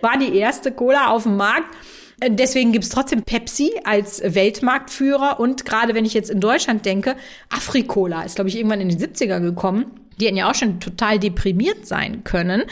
war 0.00 0.18
die 0.18 0.36
erste 0.36 0.72
Cola 0.72 1.08
auf 1.08 1.24
dem 1.24 1.36
Markt. 1.36 1.74
Äh, 2.20 2.30
deswegen 2.30 2.72
gibt's 2.72 2.88
trotzdem 2.88 3.22
Pepsi 3.22 3.72
als 3.84 4.22
Weltmarktführer 4.22 5.38
und 5.40 5.64
gerade 5.64 5.94
wenn 5.94 6.04
ich 6.04 6.14
jetzt 6.14 6.30
in 6.30 6.40
Deutschland 6.40 6.86
denke, 6.86 7.16
Afrikola 7.50 8.22
ist, 8.22 8.36
glaube 8.36 8.48
ich, 8.48 8.56
irgendwann 8.56 8.80
in 8.80 8.88
die 8.88 8.96
70er 8.96 9.40
gekommen 9.40 10.05
die 10.18 10.26
hätten 10.26 10.36
ja 10.36 10.50
auch 10.50 10.54
schon 10.54 10.80
total 10.80 11.18
deprimiert 11.18 11.86
sein 11.86 12.24
können, 12.24 12.64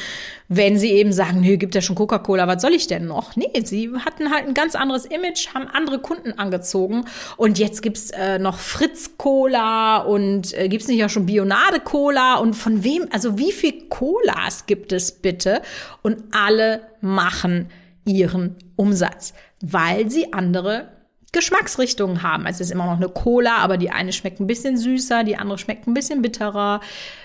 wenn 0.49 0.79
sie 0.79 0.91
eben 0.91 1.13
sagen, 1.13 1.41
nö, 1.41 1.57
gibt 1.57 1.75
ja 1.75 1.81
schon 1.81 1.97
Coca-Cola, 1.97 2.47
was 2.47 2.63
soll 2.63 2.73
ich 2.73 2.87
denn 2.87 3.07
noch? 3.07 3.37
Nee, 3.37 3.51
sie 3.65 3.91
hatten 4.05 4.31
halt 4.31 4.47
ein 4.47 4.55
ganz 4.55 4.75
anderes 4.75 5.07
Image, 5.07 5.55
haben 5.55 5.67
andere 5.69 5.99
Kunden 5.99 6.39
angezogen 6.39 7.05
und 7.37 7.59
jetzt 7.59 7.83
gibt's 7.83 8.11
äh, 8.11 8.39
noch 8.39 8.59
Fritz-Cola 8.59 9.99
und 9.99 10.53
äh, 10.55 10.69
gibt's 10.69 10.89
nicht 10.89 11.05
auch 11.05 11.11
schon 11.11 11.27
Bionade-Cola 11.27 12.37
und 12.37 12.55
von 12.55 12.85
wem, 12.85 13.09
also 13.11 13.39
wie 13.39 13.53
viel 13.53 13.89
Colas 13.89 14.67
gibt 14.67 14.93
es 14.93 15.13
bitte? 15.13 15.63
Und 16.03 16.19
alle 16.33 16.83
machen 17.01 17.71
ihren 18.05 18.57
Umsatz, 18.77 19.35
weil 19.61 20.11
sie 20.11 20.33
andere 20.33 20.94
Geschmacksrichtungen 21.35 22.23
haben. 22.23 22.47
Also 22.47 22.63
es 22.63 22.69
ist 22.69 22.71
immer 22.71 22.87
noch 22.87 22.97
eine 22.97 23.11
Cola, 23.11 23.57
aber 23.59 23.77
die 23.77 23.91
eine 23.91 24.13
schmeckt 24.13 24.41
ein 24.41 24.47
bisschen 24.47 24.79
süßer, 24.79 25.25
die 25.25 25.37
andere 25.37 25.59
schmeckt 25.59 25.87
ein 25.87 25.93
bisschen 25.93 26.23
bitterer. 26.23 26.81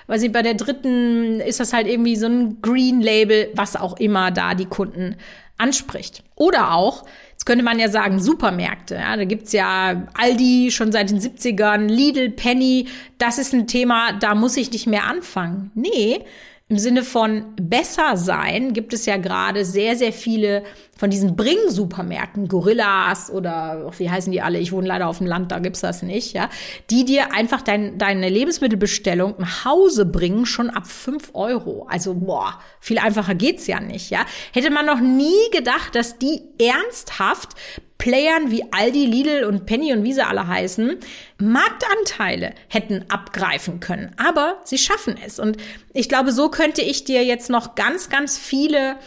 Weil 0.08 0.20
sie 0.20 0.28
bei 0.28 0.42
der 0.42 0.56
dritten 0.56 1.40
ist 1.40 1.62
das 1.62 1.72
halt 1.72 1.88
irgendwie 1.88 2.18
so 2.18 2.26
ein 2.26 2.62
Green 2.62 3.00
Label, 3.00 3.50
was 3.54 3.78
auch 3.78 3.98
immer 3.98 4.32
da 4.32 4.56
die 4.56 4.66
Kunden 4.66 5.16
anspricht. 5.58 6.24
Oder 6.36 6.74
auch, 6.74 7.06
jetzt 7.32 7.46
könnte 7.46 7.64
man 7.64 7.80
ja 7.80 7.90
sagen, 7.90 8.20
Supermärkte. 8.20 8.96
Ja, 8.96 9.16
da 9.16 9.26
gibt's 9.26 9.54
ja 9.54 10.08
Aldi 10.16 10.72
schon 10.72 10.92
seit 10.92 11.12
den 11.12 11.20
70ern, 11.20 11.88
Lidl, 11.88 12.32
Penny. 12.32 12.88
Das 13.20 13.38
ist 13.38 13.54
ein 13.54 13.68
Thema, 13.68 14.14
da 14.14 14.36
muss 14.36 14.58
ich 14.58 14.72
nicht 14.72 14.88
mehr 14.88 15.06
anfangen. 15.06 15.72
Nee, 15.76 16.26
im 16.70 16.78
Sinne 16.78 17.04
von 17.04 17.46
besser 17.60 18.16
sein 18.16 18.74
gibt 18.74 18.94
es 18.94 19.08
ja 19.08 19.18
gerade 19.18 19.66
sehr, 19.66 19.96
sehr 19.96 20.14
viele 20.14 20.64
von 21.00 21.10
diesen 21.10 21.38
Bring-Supermärkten, 21.38 22.50
Gorillas 22.50 23.32
oder 23.32 23.90
wie 23.98 24.10
heißen 24.10 24.34
die 24.34 24.42
alle? 24.42 24.60
Ich 24.60 24.74
wohne 24.74 24.86
leider 24.86 25.08
auf 25.08 25.20
dem 25.20 25.28
Land, 25.28 25.50
da 25.50 25.60
gibt's 25.60 25.80
das 25.80 26.04
nicht, 26.04 26.34
ja. 26.34 26.50
Die 26.90 27.06
dir 27.06 27.34
einfach 27.34 27.62
dein, 27.62 27.98
deine 27.98 28.28
Lebensmittelbestellung 28.28 29.36
nach 29.38 29.64
Hause 29.64 30.06
bringen, 30.06 30.46
schon 30.46 30.70
ab 30.70 30.88
fünf 30.88 31.30
Euro. 31.34 31.88
Also, 31.90 32.16
boah, 32.16 32.60
viel 32.82 33.00
einfacher 33.00 33.34
geht's 33.34 33.66
ja 33.66 33.80
nicht, 33.80 34.10
ja. 34.10 34.26
Hätte 34.52 34.72
man 34.72 34.86
noch 34.86 35.00
nie 35.00 35.50
gedacht, 35.54 35.96
dass 35.96 36.20
die 36.20 36.42
ernsthaft 36.60 37.56
Playern 37.98 38.52
wie 38.52 38.64
Aldi, 38.72 39.06
Lidl 39.06 39.46
und 39.46 39.66
Penny 39.66 39.94
und 39.94 40.04
wie 40.04 40.14
sie 40.14 40.26
alle 40.26 40.48
heißen, 40.48 40.98
Marktanteile 41.38 42.56
hätten 42.68 43.06
abgreifen 43.08 43.80
können. 43.80 44.14
Aber 44.18 44.60
sie 44.66 44.78
schaffen 44.78 45.16
es. 45.26 45.40
Und 45.40 45.56
ich 45.94 46.10
glaube, 46.10 46.34
so 46.34 46.50
könnte 46.50 46.82
ich 46.82 47.06
dir 47.06 47.24
jetzt 47.24 47.50
noch 47.50 47.76
ganz, 47.76 48.10
ganz 48.10 48.38
viele 48.38 48.98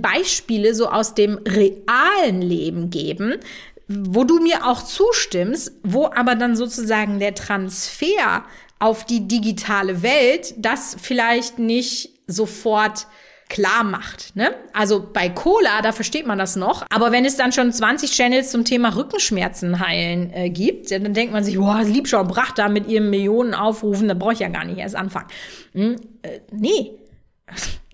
Beispiele 0.00 0.74
so 0.74 0.88
aus 0.88 1.14
dem 1.14 1.38
realen 1.46 2.40
Leben 2.42 2.90
geben, 2.90 3.36
wo 3.88 4.24
du 4.24 4.40
mir 4.40 4.66
auch 4.66 4.82
zustimmst, 4.82 5.72
wo 5.82 6.06
aber 6.06 6.34
dann 6.34 6.56
sozusagen 6.56 7.18
der 7.18 7.34
Transfer 7.34 8.44
auf 8.78 9.04
die 9.04 9.26
digitale 9.26 10.02
Welt 10.02 10.54
das 10.58 10.96
vielleicht 11.00 11.58
nicht 11.58 12.10
sofort 12.26 13.06
klar 13.48 13.84
macht. 13.84 14.34
Ne? 14.34 14.54
Also 14.72 15.08
bei 15.12 15.28
Cola, 15.28 15.80
da 15.82 15.92
versteht 15.92 16.26
man 16.26 16.38
das 16.38 16.56
noch. 16.56 16.84
Aber 16.90 17.12
wenn 17.12 17.24
es 17.24 17.36
dann 17.36 17.52
schon 17.52 17.72
20 17.72 18.10
Channels 18.10 18.50
zum 18.50 18.64
Thema 18.64 18.96
Rückenschmerzen 18.96 19.78
heilen 19.78 20.32
äh, 20.32 20.50
gibt, 20.50 20.90
dann 20.90 21.14
denkt 21.14 21.32
man 21.32 21.44
sich, 21.44 21.56
boah, 21.56 21.82
Liebschau 21.82 22.24
Bracht 22.24 22.58
da 22.58 22.68
mit 22.68 22.88
ihren 22.88 23.08
Millionen 23.08 23.54
Aufrufen, 23.54 24.08
da 24.08 24.14
brauche 24.14 24.32
ich 24.32 24.40
ja 24.40 24.48
gar 24.48 24.64
nicht 24.64 24.78
erst 24.78 24.96
anfangen. 24.96 25.28
Hm, 25.72 25.96
äh, 26.22 26.40
nee. 26.52 26.92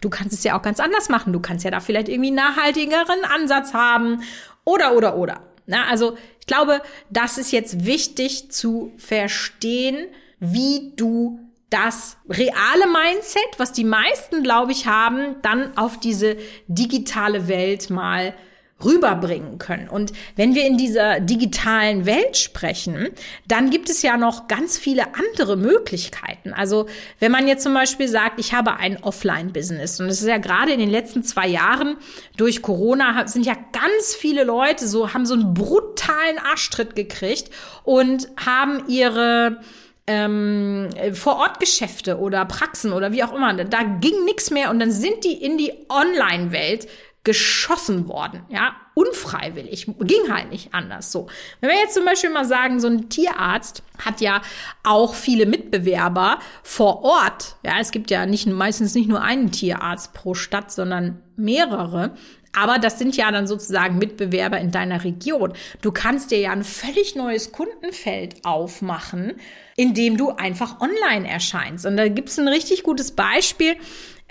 Du 0.02 0.10
kannst 0.10 0.34
es 0.34 0.44
ja 0.44 0.58
auch 0.58 0.62
ganz 0.62 0.80
anders 0.80 1.08
machen. 1.08 1.32
Du 1.32 1.40
kannst 1.40 1.64
ja 1.64 1.70
da 1.70 1.80
vielleicht 1.80 2.08
irgendwie 2.10 2.28
einen 2.28 2.36
nachhaltigeren 2.36 3.24
Ansatz 3.24 3.72
haben. 3.72 4.22
Oder, 4.64 4.94
oder, 4.94 5.16
oder. 5.16 5.40
Na, 5.66 5.86
also 5.88 6.18
ich 6.40 6.46
glaube, 6.46 6.82
das 7.08 7.38
ist 7.38 7.52
jetzt 7.52 7.86
wichtig 7.86 8.50
zu 8.50 8.92
verstehen, 8.98 10.08
wie 10.40 10.92
du 10.96 11.40
das 11.70 12.18
reale 12.28 12.86
Mindset, 12.86 13.58
was 13.58 13.72
die 13.72 13.84
meisten, 13.84 14.42
glaube 14.42 14.72
ich, 14.72 14.86
haben, 14.86 15.36
dann 15.40 15.76
auf 15.78 15.98
diese 15.98 16.36
digitale 16.66 17.48
Welt 17.48 17.88
mal 17.88 18.34
rüberbringen 18.84 19.58
können. 19.58 19.88
Und 19.88 20.12
wenn 20.36 20.54
wir 20.54 20.66
in 20.66 20.76
dieser 20.76 21.20
digitalen 21.20 22.06
Welt 22.06 22.36
sprechen, 22.36 23.08
dann 23.46 23.70
gibt 23.70 23.90
es 23.90 24.02
ja 24.02 24.16
noch 24.16 24.48
ganz 24.48 24.78
viele 24.78 25.14
andere 25.14 25.56
Möglichkeiten. 25.56 26.52
Also 26.52 26.86
wenn 27.18 27.32
man 27.32 27.48
jetzt 27.48 27.62
zum 27.62 27.74
Beispiel 27.74 28.08
sagt, 28.08 28.38
ich 28.38 28.52
habe 28.52 28.76
ein 28.76 29.02
Offline-Business 29.02 30.00
und 30.00 30.06
es 30.06 30.20
ist 30.20 30.28
ja 30.28 30.38
gerade 30.38 30.72
in 30.72 30.80
den 30.80 30.90
letzten 30.90 31.22
zwei 31.22 31.48
Jahren 31.48 31.96
durch 32.36 32.62
Corona 32.62 33.26
sind 33.26 33.46
ja 33.46 33.54
ganz 33.72 34.14
viele 34.14 34.44
Leute 34.44 34.86
so, 34.86 35.12
haben 35.14 35.26
so 35.26 35.34
einen 35.34 35.54
brutalen 35.54 36.38
Arschtritt 36.38 36.96
gekriegt 36.96 37.50
und 37.84 38.28
haben 38.44 38.84
ihre 38.88 39.60
ähm, 40.06 40.88
Vorortgeschäfte 41.12 42.18
oder 42.18 42.44
Praxen 42.44 42.92
oder 42.92 43.12
wie 43.12 43.22
auch 43.22 43.34
immer. 43.34 43.54
Da 43.54 43.82
ging 44.00 44.24
nichts 44.24 44.50
mehr 44.50 44.70
und 44.70 44.78
dann 44.78 44.90
sind 44.90 45.24
die 45.24 45.34
in 45.34 45.58
die 45.58 45.72
Online-Welt 45.88 46.88
geschossen 47.24 48.08
worden, 48.08 48.42
ja, 48.48 48.74
unfreiwillig, 48.94 49.86
ging 50.00 50.32
halt 50.32 50.50
nicht 50.50 50.74
anders 50.74 51.12
so. 51.12 51.28
Wenn 51.60 51.70
wir 51.70 51.76
jetzt 51.78 51.94
zum 51.94 52.04
Beispiel 52.04 52.30
mal 52.30 52.44
sagen, 52.44 52.80
so 52.80 52.88
ein 52.88 53.08
Tierarzt 53.08 53.82
hat 54.04 54.20
ja 54.20 54.42
auch 54.82 55.14
viele 55.14 55.46
Mitbewerber 55.46 56.40
vor 56.64 57.04
Ort, 57.04 57.56
ja, 57.64 57.74
es 57.80 57.92
gibt 57.92 58.10
ja 58.10 58.26
nicht, 58.26 58.46
meistens 58.46 58.94
nicht 58.94 59.08
nur 59.08 59.22
einen 59.22 59.52
Tierarzt 59.52 60.14
pro 60.14 60.34
Stadt, 60.34 60.72
sondern 60.72 61.22
mehrere, 61.36 62.16
aber 62.54 62.78
das 62.78 62.98
sind 62.98 63.16
ja 63.16 63.30
dann 63.30 63.46
sozusagen 63.46 63.98
Mitbewerber 63.98 64.58
in 64.60 64.70
deiner 64.70 65.04
Region. 65.04 65.54
Du 65.80 65.90
kannst 65.90 66.30
dir 66.30 66.38
ja 66.38 66.52
ein 66.52 66.64
völlig 66.64 67.14
neues 67.16 67.50
Kundenfeld 67.52 68.44
aufmachen, 68.44 69.34
indem 69.76 70.18
du 70.18 70.30
einfach 70.30 70.80
online 70.80 71.28
erscheinst. 71.28 71.86
Und 71.86 71.96
da 71.96 72.08
gibt's 72.08 72.38
ein 72.38 72.48
richtig 72.48 72.82
gutes 72.82 73.12
Beispiel. 73.12 73.76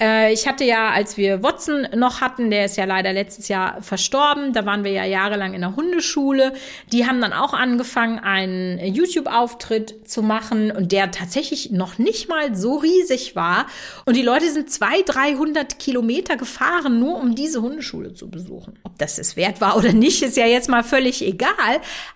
Äh, 0.01 0.33
ich 0.33 0.47
hatte 0.47 0.63
ja, 0.63 0.89
als 0.89 1.15
wir 1.15 1.43
Watson 1.43 1.87
noch 1.95 2.21
hatten, 2.21 2.49
der 2.49 2.65
ist 2.65 2.75
ja 2.75 2.85
leider 2.85 3.13
letztes 3.13 3.47
Jahr 3.47 3.81
verstorben, 3.81 4.51
da 4.51 4.65
waren 4.65 4.83
wir 4.83 4.91
ja 4.91 5.05
jahrelang 5.05 5.53
in 5.53 5.61
der 5.61 5.75
Hundeschule. 5.75 6.53
Die 6.91 7.05
haben 7.05 7.21
dann 7.21 7.33
auch 7.33 7.53
angefangen, 7.53 8.19
einen 8.19 8.79
YouTube-Auftritt 8.79 10.09
zu 10.09 10.23
machen 10.23 10.71
und 10.71 10.91
der 10.91 11.11
tatsächlich 11.11 11.71
noch 11.71 11.99
nicht 11.99 12.27
mal 12.27 12.55
so 12.55 12.77
riesig 12.77 13.35
war. 13.35 13.67
Und 14.05 14.15
die 14.17 14.23
Leute 14.23 14.49
sind 14.49 14.71
zwei, 14.71 15.03
300 15.03 15.77
Kilometer 15.77 16.35
gefahren, 16.35 16.99
nur 16.99 17.17
um 17.17 17.35
diese 17.35 17.61
Hundeschule 17.61 18.13
zu 18.13 18.29
besuchen. 18.29 18.79
Ob 18.83 18.97
das 18.97 19.19
es 19.19 19.35
wert 19.35 19.61
war 19.61 19.77
oder 19.77 19.93
nicht, 19.93 20.23
ist 20.23 20.37
ja 20.37 20.47
jetzt 20.47 20.69
mal 20.69 20.83
völlig 20.83 21.23
egal. 21.23 21.51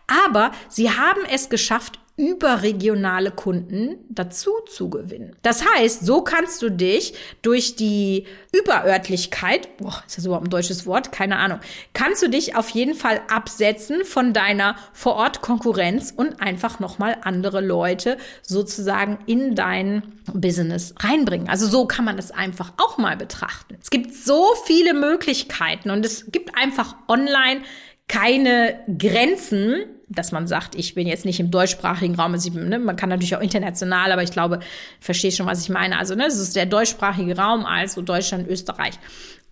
Aber 0.07 0.51
sie 0.69 0.89
haben 0.89 1.21
es 1.31 1.49
geschafft, 1.49 1.99
überregionale 2.17 3.31
Kunden 3.31 3.97
dazu 4.09 4.51
zu 4.69 4.89
gewinnen. 4.89 5.35
Das 5.41 5.65
heißt, 5.65 6.05
so 6.05 6.21
kannst 6.21 6.61
du 6.61 6.69
dich 6.69 7.13
durch 7.41 7.75
die 7.75 8.25
Überörtlichkeit, 8.53 9.75
boah, 9.77 10.01
ist 10.07 10.17
das 10.17 10.25
überhaupt 10.25 10.47
ein 10.47 10.49
deutsches 10.49 10.85
Wort? 10.85 11.11
Keine 11.11 11.37
Ahnung, 11.37 11.59
kannst 11.91 12.23
du 12.23 12.29
dich 12.29 12.55
auf 12.55 12.69
jeden 12.69 12.95
Fall 12.95 13.21
absetzen 13.27 14.05
von 14.05 14.31
deiner 14.31 14.77
Vorort-Konkurrenz 14.93 16.13
und 16.15 16.41
einfach 16.41 16.79
nochmal 16.79 17.17
andere 17.23 17.59
Leute 17.59 18.17
sozusagen 18.41 19.19
in 19.25 19.53
dein 19.53 20.03
Business 20.33 20.95
reinbringen. 20.97 21.49
Also 21.49 21.67
so 21.67 21.85
kann 21.85 22.05
man 22.05 22.17
es 22.17 22.31
einfach 22.31 22.71
auch 22.77 22.97
mal 22.97 23.17
betrachten. 23.17 23.77
Es 23.81 23.89
gibt 23.89 24.13
so 24.13 24.53
viele 24.65 24.93
Möglichkeiten 24.93 25.89
und 25.89 26.05
es 26.05 26.31
gibt 26.31 26.57
einfach 26.57 26.95
online 27.09 27.61
keine 28.07 28.79
Grenzen, 28.97 29.85
dass 30.07 30.31
man 30.31 30.47
sagt, 30.47 30.75
ich 30.75 30.93
bin 30.93 31.07
jetzt 31.07 31.25
nicht 31.25 31.39
im 31.39 31.51
deutschsprachigen 31.51 32.15
Raum. 32.15 32.33
Also 32.33 32.51
ne, 32.51 32.79
man 32.79 32.95
kann 32.95 33.09
natürlich 33.09 33.35
auch 33.35 33.41
international, 33.41 34.11
aber 34.11 34.23
ich 34.23 34.31
glaube, 34.31 34.59
verstehe 34.99 35.31
schon, 35.31 35.45
was 35.45 35.61
ich 35.61 35.69
meine. 35.69 35.97
Also 35.97 36.15
ne, 36.15 36.25
es 36.27 36.37
ist 36.37 36.55
der 36.55 36.65
deutschsprachige 36.65 37.37
Raum, 37.37 37.65
also 37.65 38.01
Deutschland, 38.01 38.47
Österreich 38.47 38.95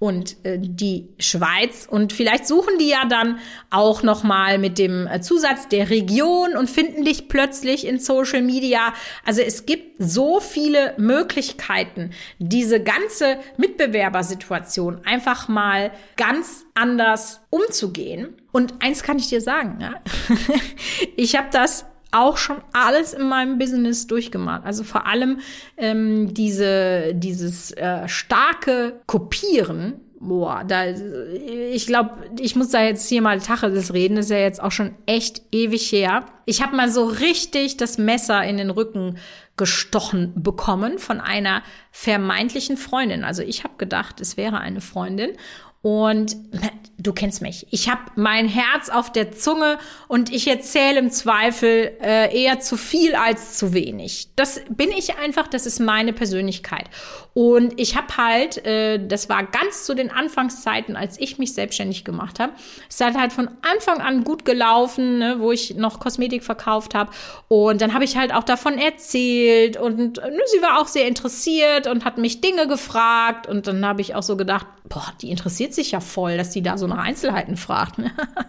und 0.03 0.35
äh, 0.43 0.57
die 0.59 1.07
Schweiz 1.17 1.87
und 1.89 2.11
vielleicht 2.11 2.45
suchen 2.45 2.77
die 2.77 2.89
ja 2.89 3.05
dann 3.05 3.39
auch 3.69 4.03
noch 4.03 4.23
mal 4.23 4.57
mit 4.57 4.77
dem 4.77 5.07
äh, 5.07 5.21
Zusatz 5.21 5.69
der 5.69 5.89
Region 5.89 6.57
und 6.57 6.69
finden 6.69 7.05
dich 7.05 7.29
plötzlich 7.29 7.87
in 7.87 7.99
Social 7.99 8.41
Media. 8.41 8.93
Also 9.25 9.41
es 9.41 9.65
gibt 9.65 9.95
so 9.99 10.41
viele 10.41 10.93
Möglichkeiten, 10.97 12.09
diese 12.37 12.83
ganze 12.83 13.37
Mitbewerbersituation 13.55 15.05
einfach 15.05 15.47
mal 15.47 15.93
ganz 16.17 16.65
anders 16.73 17.39
umzugehen. 17.49 18.41
Und 18.51 18.83
eins 18.83 19.03
kann 19.03 19.19
ich 19.19 19.29
dir 19.29 19.39
sagen, 19.39 19.79
ja? 19.79 20.01
ich 21.15 21.37
habe 21.37 21.47
das 21.49 21.85
auch 22.13 22.37
schon 22.37 22.57
alles 22.71 23.13
in 23.13 23.27
meinem 23.27 23.57
Business 23.57 24.07
durchgemacht. 24.07 24.65
Also 24.65 24.83
vor 24.83 25.07
allem 25.07 25.39
ähm, 25.77 26.33
diese, 26.33 27.13
dieses 27.13 27.71
äh, 27.71 28.07
starke 28.07 29.01
Kopieren. 29.05 29.95
Boah, 30.19 30.63
da, 30.65 30.85
ich 30.85 31.85
glaube, 31.85 32.11
ich 32.39 32.55
muss 32.55 32.69
da 32.69 32.81
jetzt 32.81 33.09
hier 33.09 33.21
mal 33.21 33.41
Tacheles 33.41 33.93
reden. 33.93 34.15
Das 34.15 34.25
ist 34.27 34.31
ja 34.31 34.37
jetzt 34.37 34.63
auch 34.63 34.71
schon 34.71 34.95
echt 35.05 35.41
ewig 35.51 35.91
her. 35.91 36.25
Ich 36.45 36.61
habe 36.61 36.77
mal 36.77 36.89
so 36.89 37.03
richtig 37.05 37.75
das 37.75 37.97
Messer 37.97 38.41
in 38.45 38.55
den 38.55 38.69
Rücken 38.69 39.17
gestochen 39.57 40.31
bekommen 40.35 40.97
von 40.97 41.19
einer 41.19 41.61
vermeintlichen 41.91 42.77
Freundin. 42.77 43.25
Also 43.25 43.43
ich 43.43 43.65
habe 43.65 43.73
gedacht, 43.77 44.21
es 44.21 44.37
wäre 44.37 44.59
eine 44.59 44.81
Freundin 44.81 45.31
und 45.83 46.37
du 46.97 47.11
kennst 47.11 47.41
mich. 47.41 47.67
Ich 47.69 47.89
habe 47.89 48.01
mein 48.15 48.47
Herz 48.47 48.89
auf 48.89 49.11
der 49.11 49.33
Zunge 49.33 49.77
und 50.07 50.31
ich 50.31 50.47
erzähle 50.47 50.97
im 50.99 51.11
Zweifel 51.11 51.91
äh, 52.01 52.33
eher 52.33 52.61
zu 52.61 52.77
viel 52.77 53.15
als 53.15 53.57
zu 53.57 53.73
wenig. 53.73 54.29
Das 54.37 54.61
bin 54.69 54.89
ich 54.91 55.17
einfach, 55.17 55.47
das 55.47 55.65
ist 55.65 55.79
meine 55.79 56.13
Persönlichkeit. 56.13 56.85
Und 57.33 57.79
ich 57.79 57.97
habe 57.97 58.15
halt, 58.15 58.65
äh, 58.65 59.05
das 59.05 59.27
war 59.27 59.43
ganz 59.43 59.85
zu 59.85 59.95
den 59.95 60.11
Anfangszeiten, 60.11 60.95
als 60.95 61.19
ich 61.19 61.39
mich 61.39 61.53
selbstständig 61.53 62.05
gemacht 62.05 62.39
habe. 62.39 62.53
Es 62.89 63.01
hat 63.01 63.15
halt 63.15 63.33
von 63.33 63.49
Anfang 63.63 63.99
an 63.99 64.23
gut 64.23 64.45
gelaufen, 64.45 65.17
ne, 65.17 65.35
wo 65.39 65.51
ich 65.51 65.75
noch 65.75 65.99
Kosmetik 65.99 66.43
verkauft 66.43 66.93
habe. 66.95 67.11
Und 67.47 67.81
dann 67.81 67.93
habe 67.93 68.05
ich 68.05 68.15
halt 68.17 68.33
auch 68.33 68.43
davon 68.43 68.77
erzählt 68.77 69.77
und 69.77 70.17
ne, 70.17 70.41
sie 70.45 70.61
war 70.61 70.79
auch 70.79 70.87
sehr 70.87 71.07
interessiert 71.07 71.87
und 71.87 72.05
hat 72.05 72.17
mich 72.17 72.39
Dinge 72.39 72.67
gefragt. 72.67 73.47
Und 73.47 73.67
dann 73.67 73.85
habe 73.85 74.01
ich 74.01 74.15
auch 74.15 74.23
so 74.23 74.37
gedacht, 74.37 74.67
boah, 74.87 75.11
die 75.21 75.31
interessiert 75.31 75.72
sich 75.75 75.91
ja 75.91 75.99
voll, 75.99 76.37
dass 76.37 76.51
die 76.51 76.61
da 76.61 76.77
so 76.77 76.87
nach 76.87 76.97
Einzelheiten 76.97 77.57
fragt. 77.57 77.95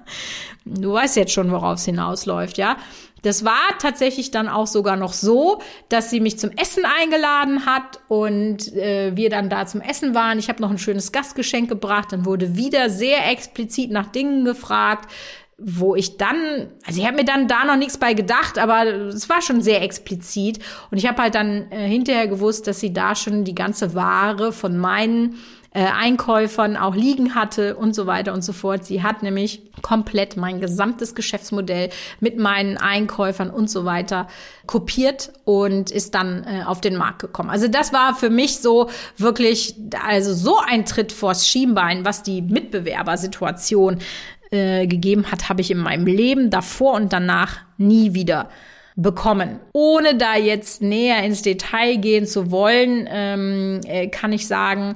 du 0.65 0.93
weißt 0.93 1.17
jetzt 1.17 1.33
schon, 1.33 1.51
worauf 1.51 1.79
es 1.79 1.85
hinausläuft, 1.85 2.59
ja. 2.59 2.77
Das 3.25 3.43
war 3.43 3.79
tatsächlich 3.79 4.31
dann 4.31 4.49
auch 4.49 4.67
sogar 4.67 4.97
noch 4.97 5.15
so, 5.15 5.63
dass 5.89 6.11
sie 6.11 6.21
mich 6.21 6.39
zum 6.39 6.51
Essen 6.51 6.85
eingeladen 6.85 7.65
hat 7.65 8.01
und 8.09 8.75
äh, 8.75 9.17
wir 9.17 9.31
dann 9.31 9.49
da 9.49 9.65
zum 9.65 9.81
Essen 9.81 10.15
waren. 10.15 10.39
Ich 10.39 10.51
habe 10.51 10.61
noch 10.61 10.71
ein 10.71 10.77
schönes 10.77 11.11
Gastgeschenk 11.11 11.71
gebracht. 11.71 12.13
Dann 12.13 12.27
wurde 12.27 12.55
wieder 12.55 12.91
sehr 12.91 13.31
explizit 13.31 13.91
nach 13.91 14.09
Dingen 14.09 14.45
gefragt, 14.45 15.11
wo 15.57 15.95
ich 15.95 16.19
dann, 16.19 16.69
also 16.85 17.01
ich 17.01 17.07
habe 17.07 17.17
mir 17.17 17.25
dann 17.25 17.49
da 17.49 17.65
noch 17.65 17.77
nichts 17.77 17.97
bei 17.97 18.13
gedacht, 18.13 18.59
aber 18.59 18.85
es 18.85 19.29
war 19.31 19.41
schon 19.41 19.63
sehr 19.63 19.81
explizit. 19.81 20.59
Und 20.91 20.99
ich 20.99 21.07
habe 21.07 21.23
halt 21.23 21.35
dann 21.35 21.71
äh, 21.71 21.89
hinterher 21.89 22.29
gewusst, 22.29 22.67
dass 22.67 22.81
sie 22.81 22.93
da 22.93 23.15
schon 23.15 23.45
die 23.45 23.55
ganze 23.55 23.95
Ware 23.95 24.53
von 24.53 24.77
meinen 24.77 25.37
äh, 25.75 25.87
Einkäufern 25.87 26.77
auch 26.77 26.95
liegen 26.95 27.35
hatte 27.35 27.75
und 27.77 27.95
so 27.95 28.07
weiter 28.07 28.33
und 28.33 28.43
so 28.43 28.53
fort. 28.53 28.85
Sie 28.85 29.03
hat 29.03 29.25
nämlich 29.25 29.73
komplett 29.83 30.37
mein 30.37 30.61
gesamtes 30.61 31.17
Geschäftsmodell 31.17 31.91
mit 32.21 32.39
meinen 32.39 32.79
Einkäufern 32.79 33.51
und 33.51 33.69
so 33.69 33.85
weiter 33.85 34.29
kopiert 34.67 35.33
und 35.45 35.91
ist 35.91 36.15
dann 36.15 36.45
äh, 36.45 36.63
auf 36.65 36.81
den 36.81 36.97
Markt 36.97 37.19
gekommen. 37.19 37.51
Also 37.51 37.67
das 37.67 37.93
war 37.93 38.15
für 38.15 38.31
mich 38.31 38.59
so 38.59 38.89
wirklich, 39.17 39.75
also 40.07 40.33
so 40.33 40.59
ein 40.65 40.87
Tritt 40.87 41.11
vors 41.11 41.49
Schienbein, 41.49 42.05
was 42.05 42.23
die 42.23 42.41
Mitbewerbersituation 42.41 43.99
äh, 44.53 44.87
gegeben 44.87 45.33
hat, 45.33 45.49
habe 45.49 45.61
ich 45.61 45.73
in 45.73 45.79
meinem 45.79 46.07
Leben 46.07 46.51
davor 46.51 46.95
und 46.95 47.13
danach 47.13 47.59
nie 47.79 48.15
wieder 48.15 48.49
bekommen. 48.95 49.59
Ohne 49.73 50.15
da 50.15 50.37
jetzt 50.37 50.83
näher 50.83 51.25
ins 51.25 51.43
Detail 51.43 51.97
gehen 51.97 52.27
zu 52.27 52.53
wollen, 52.53 53.09
ähm, 53.11 53.81
äh, 53.87 54.07
kann 54.07 54.33
ich 54.33 54.47
sagen, 54.47 54.95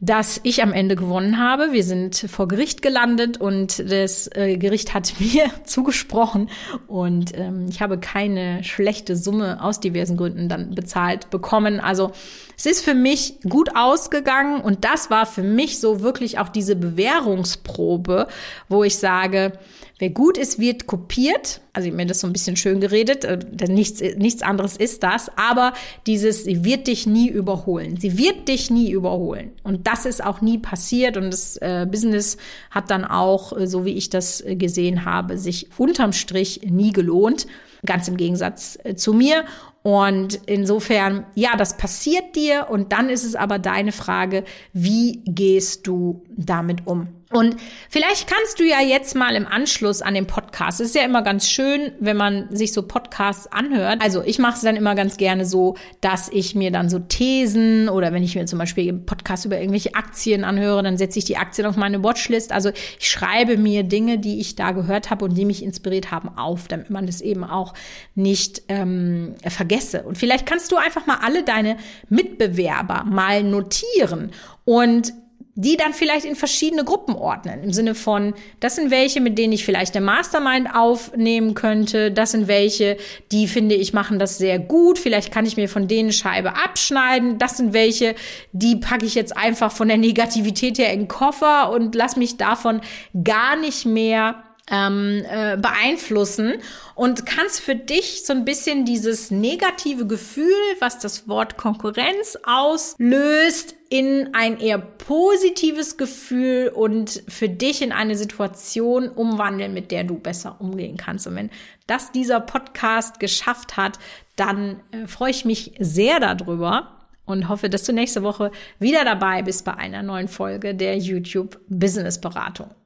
dass 0.00 0.40
ich 0.44 0.62
am 0.62 0.72
Ende 0.72 0.96
gewonnen 0.96 1.38
habe. 1.38 1.72
Wir 1.72 1.84
sind 1.84 2.16
vor 2.16 2.48
Gericht 2.48 2.80
gelandet 2.80 3.38
und 3.38 3.78
das 3.90 4.30
äh, 4.34 4.56
Gericht 4.56 4.94
hat 4.94 5.14
mir 5.20 5.50
zugesprochen 5.64 6.48
und 6.86 7.36
ähm, 7.36 7.66
ich 7.68 7.82
habe 7.82 7.98
keine 7.98 8.64
schlechte 8.64 9.14
Summe 9.14 9.62
aus 9.62 9.78
diversen 9.78 10.16
Gründen 10.16 10.48
dann 10.48 10.74
bezahlt 10.74 11.28
bekommen. 11.28 11.80
Also 11.80 12.12
es 12.60 12.66
ist 12.66 12.84
für 12.84 12.94
mich 12.94 13.40
gut 13.48 13.74
ausgegangen 13.74 14.60
und 14.60 14.84
das 14.84 15.08
war 15.08 15.24
für 15.24 15.42
mich 15.42 15.80
so 15.80 16.02
wirklich 16.02 16.38
auch 16.38 16.50
diese 16.50 16.76
Bewährungsprobe, 16.76 18.28
wo 18.68 18.84
ich 18.84 18.98
sage, 18.98 19.52
Wer 20.00 20.08
gut 20.08 20.38
ist, 20.38 20.58
wird 20.58 20.86
kopiert. 20.86 21.60
Also 21.74 21.88
ich 21.88 21.94
mir 21.94 22.06
das 22.06 22.20
so 22.20 22.26
ein 22.26 22.32
bisschen 22.32 22.56
schön 22.56 22.80
geredet, 22.80 23.26
äh, 23.26 23.38
denn 23.38 23.74
nichts, 23.74 24.00
nichts 24.16 24.42
anderes 24.42 24.78
ist 24.78 25.02
das. 25.02 25.30
Aber 25.36 25.74
dieses, 26.06 26.44
sie 26.44 26.64
wird 26.64 26.86
dich 26.86 27.06
nie 27.06 27.28
überholen. 27.28 27.98
Sie 27.98 28.16
wird 28.16 28.48
dich 28.48 28.70
nie 28.70 28.90
überholen. 28.90 29.50
Und 29.62 29.86
das 29.86 30.06
ist 30.06 30.24
auch 30.24 30.40
nie 30.40 30.56
passiert. 30.56 31.18
Und 31.18 31.30
das 31.30 31.58
äh, 31.58 31.86
Business 31.88 32.38
hat 32.70 32.90
dann 32.90 33.04
auch, 33.04 33.54
äh, 33.54 33.66
so 33.66 33.84
wie 33.84 33.92
ich 33.92 34.08
das 34.08 34.40
äh, 34.40 34.56
gesehen 34.56 35.04
habe, 35.04 35.36
sich 35.36 35.68
unterm 35.76 36.14
Strich 36.14 36.62
nie 36.64 36.94
gelohnt. 36.94 37.46
Ganz 37.86 38.08
im 38.08 38.16
Gegensatz 38.16 38.78
äh, 38.84 38.94
zu 38.94 39.12
mir. 39.12 39.44
Und 39.82 40.40
insofern, 40.46 41.24
ja, 41.34 41.56
das 41.56 41.76
passiert 41.76 42.36
dir. 42.36 42.68
Und 42.70 42.92
dann 42.92 43.08
ist 43.08 43.24
es 43.24 43.34
aber 43.34 43.58
deine 43.58 43.92
Frage, 43.92 44.44
wie 44.72 45.22
gehst 45.24 45.86
du 45.86 46.22
damit 46.36 46.86
um? 46.86 47.19
Und 47.32 47.56
vielleicht 47.88 48.26
kannst 48.26 48.58
du 48.58 48.64
ja 48.64 48.80
jetzt 48.80 49.14
mal 49.14 49.36
im 49.36 49.46
Anschluss 49.46 50.02
an 50.02 50.14
den 50.14 50.26
Podcast, 50.26 50.80
es 50.80 50.88
ist 50.88 50.96
ja 50.96 51.04
immer 51.04 51.22
ganz 51.22 51.48
schön, 51.48 51.92
wenn 52.00 52.16
man 52.16 52.48
sich 52.50 52.72
so 52.72 52.82
Podcasts 52.82 53.46
anhört. 53.46 54.02
Also 54.02 54.24
ich 54.24 54.40
mache 54.40 54.56
es 54.56 54.62
dann 54.62 54.74
immer 54.74 54.96
ganz 54.96 55.16
gerne 55.16 55.46
so, 55.46 55.76
dass 56.00 56.28
ich 56.28 56.56
mir 56.56 56.72
dann 56.72 56.88
so 56.88 56.98
Thesen 56.98 57.88
oder 57.88 58.12
wenn 58.12 58.24
ich 58.24 58.34
mir 58.34 58.46
zum 58.46 58.58
Beispiel 58.58 58.92
Podcast 58.94 59.44
über 59.44 59.60
irgendwelche 59.60 59.94
Aktien 59.94 60.42
anhöre, 60.42 60.82
dann 60.82 60.98
setze 60.98 61.20
ich 61.20 61.24
die 61.24 61.36
Aktien 61.36 61.68
auf 61.68 61.76
meine 61.76 62.02
Watchlist. 62.02 62.50
Also 62.50 62.70
ich 62.98 63.08
schreibe 63.08 63.56
mir 63.56 63.84
Dinge, 63.84 64.18
die 64.18 64.40
ich 64.40 64.56
da 64.56 64.72
gehört 64.72 65.10
habe 65.10 65.24
und 65.26 65.36
die 65.36 65.44
mich 65.44 65.62
inspiriert 65.62 66.10
haben, 66.10 66.36
auf, 66.36 66.66
damit 66.66 66.90
man 66.90 67.06
das 67.06 67.20
eben 67.20 67.44
auch 67.44 67.74
nicht 68.16 68.62
ähm, 68.66 69.36
vergesse. 69.46 70.02
Und 70.02 70.18
vielleicht 70.18 70.46
kannst 70.46 70.72
du 70.72 70.76
einfach 70.78 71.06
mal 71.06 71.18
alle 71.22 71.44
deine 71.44 71.76
Mitbewerber 72.08 73.04
mal 73.04 73.44
notieren 73.44 74.32
und 74.64 75.12
die 75.54 75.76
dann 75.76 75.92
vielleicht 75.92 76.24
in 76.24 76.36
verschiedene 76.36 76.84
Gruppen 76.84 77.14
ordnen. 77.14 77.62
Im 77.62 77.72
Sinne 77.72 77.94
von, 77.94 78.34
das 78.60 78.76
sind 78.76 78.90
welche, 78.90 79.20
mit 79.20 79.36
denen 79.36 79.52
ich 79.52 79.64
vielleicht 79.64 79.96
eine 79.96 80.04
Mastermind 80.04 80.74
aufnehmen 80.74 81.54
könnte. 81.54 82.12
Das 82.12 82.32
sind 82.32 82.46
welche, 82.48 82.96
die 83.32 83.48
finde 83.48 83.74
ich 83.74 83.92
machen 83.92 84.18
das 84.18 84.38
sehr 84.38 84.58
gut. 84.58 84.98
Vielleicht 84.98 85.32
kann 85.32 85.46
ich 85.46 85.56
mir 85.56 85.68
von 85.68 85.88
denen 85.88 86.12
Scheibe 86.12 86.54
abschneiden. 86.56 87.38
Das 87.38 87.56
sind 87.56 87.72
welche, 87.72 88.14
die 88.52 88.76
packe 88.76 89.04
ich 89.04 89.14
jetzt 89.14 89.36
einfach 89.36 89.72
von 89.72 89.88
der 89.88 89.98
Negativität 89.98 90.78
her 90.78 90.92
in 90.92 91.00
den 91.00 91.08
Koffer 91.08 91.72
und 91.72 91.94
lass 91.94 92.16
mich 92.16 92.36
davon 92.36 92.80
gar 93.24 93.56
nicht 93.56 93.86
mehr 93.86 94.44
ähm, 94.70 95.24
äh, 95.28 95.56
beeinflussen 95.56 96.54
und 96.94 97.26
kannst 97.26 97.60
für 97.60 97.74
dich 97.74 98.24
so 98.24 98.32
ein 98.32 98.44
bisschen 98.44 98.84
dieses 98.84 99.30
negative 99.30 100.06
Gefühl, 100.06 100.52
was 100.78 100.98
das 100.98 101.28
Wort 101.28 101.56
Konkurrenz 101.56 102.38
auslöst, 102.44 103.74
in 103.88 104.30
ein 104.34 104.60
eher 104.60 104.78
positives 104.78 105.96
Gefühl 105.96 106.68
und 106.72 107.24
für 107.26 107.48
dich 107.48 107.82
in 107.82 107.90
eine 107.90 108.16
Situation 108.16 109.08
umwandeln, 109.08 109.74
mit 109.74 109.90
der 109.90 110.04
du 110.04 110.14
besser 110.14 110.56
umgehen 110.60 110.96
kannst. 110.96 111.26
Und 111.26 111.34
wenn 111.34 111.50
das 111.88 112.12
dieser 112.12 112.38
Podcast 112.38 113.18
geschafft 113.18 113.76
hat, 113.76 113.98
dann 114.36 114.80
äh, 114.92 115.08
freue 115.08 115.32
ich 115.32 115.44
mich 115.44 115.72
sehr 115.80 116.20
darüber 116.20 117.00
und 117.24 117.48
hoffe, 117.48 117.68
dass 117.68 117.84
du 117.84 117.92
nächste 117.92 118.22
Woche 118.22 118.52
wieder 118.78 119.04
dabei 119.04 119.42
bist 119.42 119.64
bei 119.64 119.74
einer 119.74 120.02
neuen 120.02 120.28
Folge 120.28 120.74
der 120.74 120.96
YouTube 120.96 121.58
Business 121.68 122.20
Beratung. 122.20 122.70